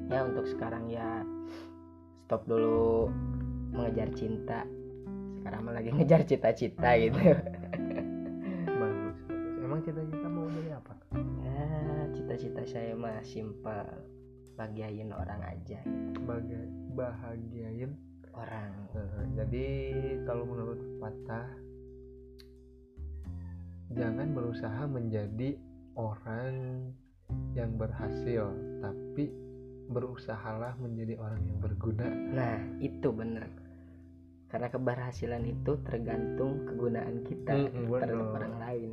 ya 0.06 0.20
untuk 0.26 0.46
sekarang 0.46 0.88
ya 0.90 1.22
stop 2.26 2.42
dulu 2.46 3.10
mengejar 3.74 4.10
cinta. 4.14 4.66
Sekarang 5.40 5.60
mah 5.66 5.74
lagi 5.78 5.90
ngejar 5.96 6.22
cita-cita 6.26 6.90
gitu. 6.98 7.18
Bagus 8.74 8.74
bagus. 8.78 9.18
Emang 9.62 9.80
cita-cita 9.82 10.26
mau 10.26 10.46
jadi 10.50 10.70
apa? 10.78 10.94
Ya 11.42 11.66
cita-cita 12.14 12.62
saya 12.66 12.92
mah 12.98 13.22
simpel. 13.22 13.86
Bahagiain 14.56 15.12
orang 15.12 15.42
aja. 15.44 15.84
Gitu. 15.84 16.16
sebagai 16.16 16.64
bahagiain 16.96 17.92
orang. 18.32 18.72
Eh, 18.96 19.24
jadi 19.36 19.66
kalau 20.24 20.48
menurut 20.48 20.80
patah 20.98 21.46
jangan 23.94 24.34
berusaha 24.34 24.82
menjadi 24.88 25.54
orang 25.94 26.90
yang 27.54 27.78
berhasil 27.78 28.50
tapi 28.82 29.30
berusahalah 29.90 30.74
menjadi 30.82 31.18
orang 31.18 31.42
yang 31.46 31.58
berguna. 31.62 32.06
Nah 32.10 32.58
itu 32.82 33.08
bener 33.14 33.66
karena 34.46 34.70
keberhasilan 34.70 35.42
itu 35.42 35.74
tergantung 35.82 36.62
kegunaan 36.70 37.26
kita 37.26 37.66
Mm-mm, 37.66 37.90
terhadap 37.90 38.14
betul. 38.14 38.36
orang 38.38 38.54
lain. 38.62 38.90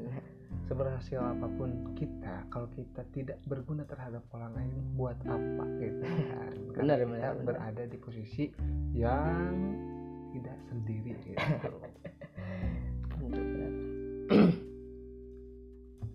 Seberhasil 0.66 1.20
apa 1.22 1.46
pun 1.60 1.94
kita 1.94 2.48
kalau 2.50 2.66
kita 2.74 3.06
tidak 3.14 3.38
berguna 3.46 3.86
terhadap 3.86 4.26
orang 4.34 4.58
lain 4.58 4.74
buat 4.98 5.18
apa 5.28 5.64
gitu 5.78 6.04
kan? 6.34 6.52
Benar, 6.74 6.98
kita 7.00 7.08
benar, 7.08 7.32
benar. 7.38 7.46
berada 7.46 7.84
di 7.86 7.98
posisi 8.02 8.50
yang 8.98 9.54
tidak 10.34 10.58
sendiri 10.68 11.14
gitu. 11.22 11.38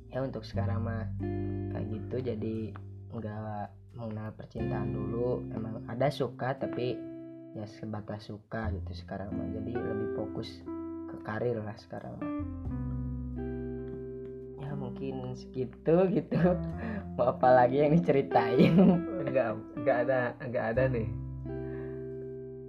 Ya 0.09 0.25
untuk 0.25 0.41
sekarang 0.41 0.89
mah 0.89 1.05
kayak 1.69 1.85
gitu 1.93 2.17
jadi 2.33 2.57
nggak 3.13 3.65
mengenal 3.99 4.31
percintaan 4.39 4.95
dulu 4.95 5.43
emang 5.51 5.83
ada 5.91 6.07
suka 6.07 6.55
tapi 6.55 6.95
ya 7.59 7.67
sebatas 7.67 8.31
suka 8.31 8.71
gitu 8.71 8.95
sekarang 8.95 9.35
mah. 9.35 9.51
Jadi 9.51 9.75
lebih 9.75 10.09
fokus 10.15 10.63
ke 11.11 11.17
karir 11.27 11.59
lah 11.59 11.75
sekarang 11.75 12.15
mah. 12.23 12.31
Ya 14.63 14.71
mungkin 14.79 15.35
segitu 15.35 16.07
gitu. 16.15 16.39
Mau 17.19 17.35
apa 17.35 17.49
lagi 17.51 17.83
yang 17.83 17.99
diceritain? 17.99 18.79
Enggak 19.29 19.61
enggak 19.77 19.97
ada 20.07 20.21
enggak 20.41 20.65
ada 20.73 20.83
nih. 20.89 21.09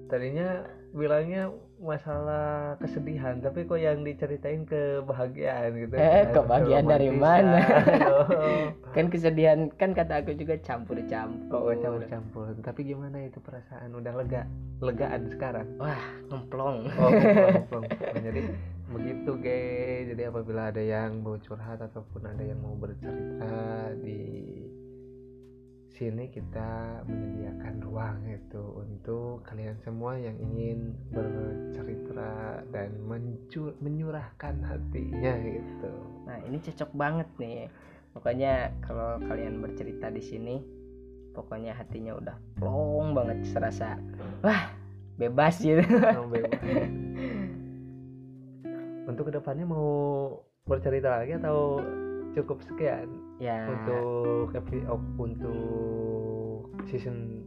Tadinya 0.09 0.65
bilangnya 0.91 1.53
masalah 1.80 2.75
kesedihan 2.84 3.39
tapi 3.39 3.63
kok 3.63 3.80
yang 3.80 4.03
diceritain 4.03 4.67
kebahagiaan 4.67 5.80
gitu. 5.80 5.95
Eh, 5.95 6.27
kan? 6.27 6.36
kebahagiaan 6.36 6.86
dari 6.86 7.07
Keromantisan. 7.07 8.03
oh, 8.11 8.27
kan 8.95 9.05
kesedihan 9.07 9.59
kan 9.80 9.91
kata 9.95 10.19
aku 10.19 10.36
juga 10.36 10.59
campur-campur. 10.59 11.55
Oh 11.55 11.71
campur-campur. 11.71 12.51
Tapi 12.59 12.82
gimana 12.84 13.23
itu 13.23 13.39
perasaan? 13.39 13.95
Udah 13.95 14.11
lega? 14.11 14.43
Legaan 14.84 15.32
sekarang? 15.32 15.67
Wah 15.80 16.03
ngemplong. 16.27 16.91
Oh 16.99 17.09
plong, 17.15 17.63
plong. 17.71 17.86
jadi 18.27 18.41
begitu 18.89 19.32
guys 19.38 20.03
jadi 20.11 20.34
apabila 20.34 20.73
ada 20.73 20.82
yang 20.82 21.21
mau 21.21 21.38
curhat 21.38 21.77
ataupun 21.77 22.25
ada 22.25 22.43
yang 22.43 22.59
mau 22.59 22.73
bercerita 22.73 23.93
di 24.01 24.49
sini 26.00 26.32
kita 26.32 27.04
menyediakan 27.04 27.84
ruang 27.84 28.24
itu 28.32 28.64
untuk 28.80 29.43
kalian 29.43 29.76
semua 29.84 30.16
yang 30.16 30.39
ingin 30.39 30.95
bercerita 31.12 32.64
dan 32.72 32.95
mencur 33.04 33.76
menyurahkan 33.84 34.64
hatinya 34.64 35.36
gitu 35.43 35.91
Nah 36.24 36.39
ini 36.47 36.56
cocok 36.64 36.95
banget 36.95 37.28
nih. 37.36 37.68
Pokoknya 38.16 38.72
kalau 38.80 39.20
kalian 39.28 39.60
bercerita 39.60 40.08
di 40.08 40.24
sini, 40.24 40.56
pokoknya 41.36 41.76
hatinya 41.76 42.16
udah 42.16 42.36
plong 42.56 43.12
banget 43.12 43.43
serasa 43.52 44.00
wah 44.39 44.72
bebas 45.20 45.60
gitu. 45.60 45.84
Bebas. 46.32 46.56
untuk 49.10 49.28
ke 49.28 49.36
depannya 49.36 49.66
mau 49.68 49.89
bercerita 50.64 51.20
lagi 51.20 51.36
atau 51.36 51.82
cukup 52.38 52.62
sekian 52.64 53.28
ya 53.39 53.71
untuk 53.71 54.51
epi- 54.53 54.85
oh, 54.85 54.99
untuk 55.15 56.67
season 56.85 57.43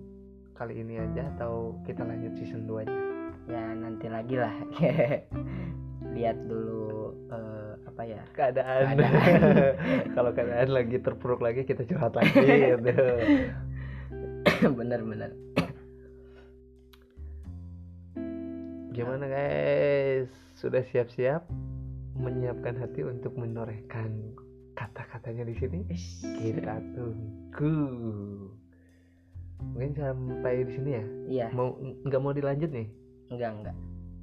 kali 0.52 0.80
ini 0.80 0.96
aja 0.96 1.28
atau 1.36 1.76
kita 1.84 2.00
lanjut 2.00 2.32
season 2.36 2.64
2 2.64 2.88
nya 2.88 2.98
ya 3.50 3.64
nanti 3.74 4.06
lagi 4.06 4.36
lah. 4.38 4.54
Lihat 6.14 6.38
dulu 6.44 7.10
eh, 7.28 7.72
apa 7.88 8.02
ya? 8.04 8.22
keadaan, 8.32 8.96
Keadaan. 8.96 9.40
kalau 10.16 10.30
keadaan 10.32 10.70
lagi 10.70 10.96
terpuruk 10.96 11.40
lagi 11.40 11.64
kita 11.64 11.84
curhat 11.84 12.12
lagi 12.14 12.40
gitu 12.72 12.92
Bener-bener. 14.72 15.32
gimana 18.92 19.24
guys 19.24 20.28
sudah 20.52 20.84
siap-siap 20.84 21.48
menyiapkan 22.12 22.76
hati 22.76 23.00
untuk 23.00 23.32
menorehkan 23.40 24.36
kata-katanya 24.82 25.46
di 25.46 25.54
sini 25.54 25.78
kita 26.42 26.74
tunggu 26.98 27.78
mungkin 29.62 29.94
sampai 29.94 30.66
di 30.66 30.72
sini 30.74 30.90
ya 30.90 31.04
Iya, 31.30 31.46
mau 31.54 31.78
nggak 31.78 32.20
mau 32.22 32.34
dilanjut 32.34 32.70
nih 32.74 32.88
enggak 33.30 33.50
enggak. 33.54 33.76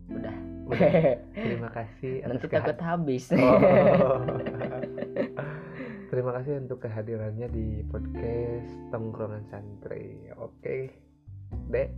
Udah. 0.10 0.36
Udah. 0.68 0.92
terima 1.48 1.70
kasih 1.72 2.14
Nanti 2.28 2.46
takut 2.52 2.80
habis. 2.84 3.32
Oh. 3.34 3.40
Terima 6.10 6.34
kasih 6.34 6.66
untuk 6.66 6.82
kehadirannya 6.82 7.54
di 7.54 7.86
podcast 7.86 8.74
Tongkrongan 8.90 9.46
Santri. 9.54 10.26
Oke. 10.42 10.90
Dek 11.70 11.90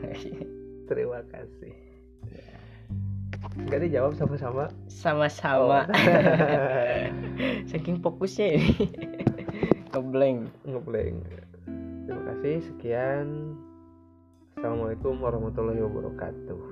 terima 0.88 1.20
kasih 1.28 1.76
Enggak 3.56 3.80
dijawab 3.86 4.12
sama-sama. 4.16 4.64
Sama-sama. 4.86 5.88
Oh. 5.88 7.06
saking 7.70 8.00
fokusnya 8.04 8.46
ini. 8.56 8.74
Ngeblank. 9.90 10.52
Ngeblank. 10.64 11.18
Terima 12.06 12.22
kasih 12.34 12.56
sekian. 12.70 13.56
Assalamualaikum 14.54 15.18
warahmatullahi 15.18 15.80
wabarakatuh 15.80 16.69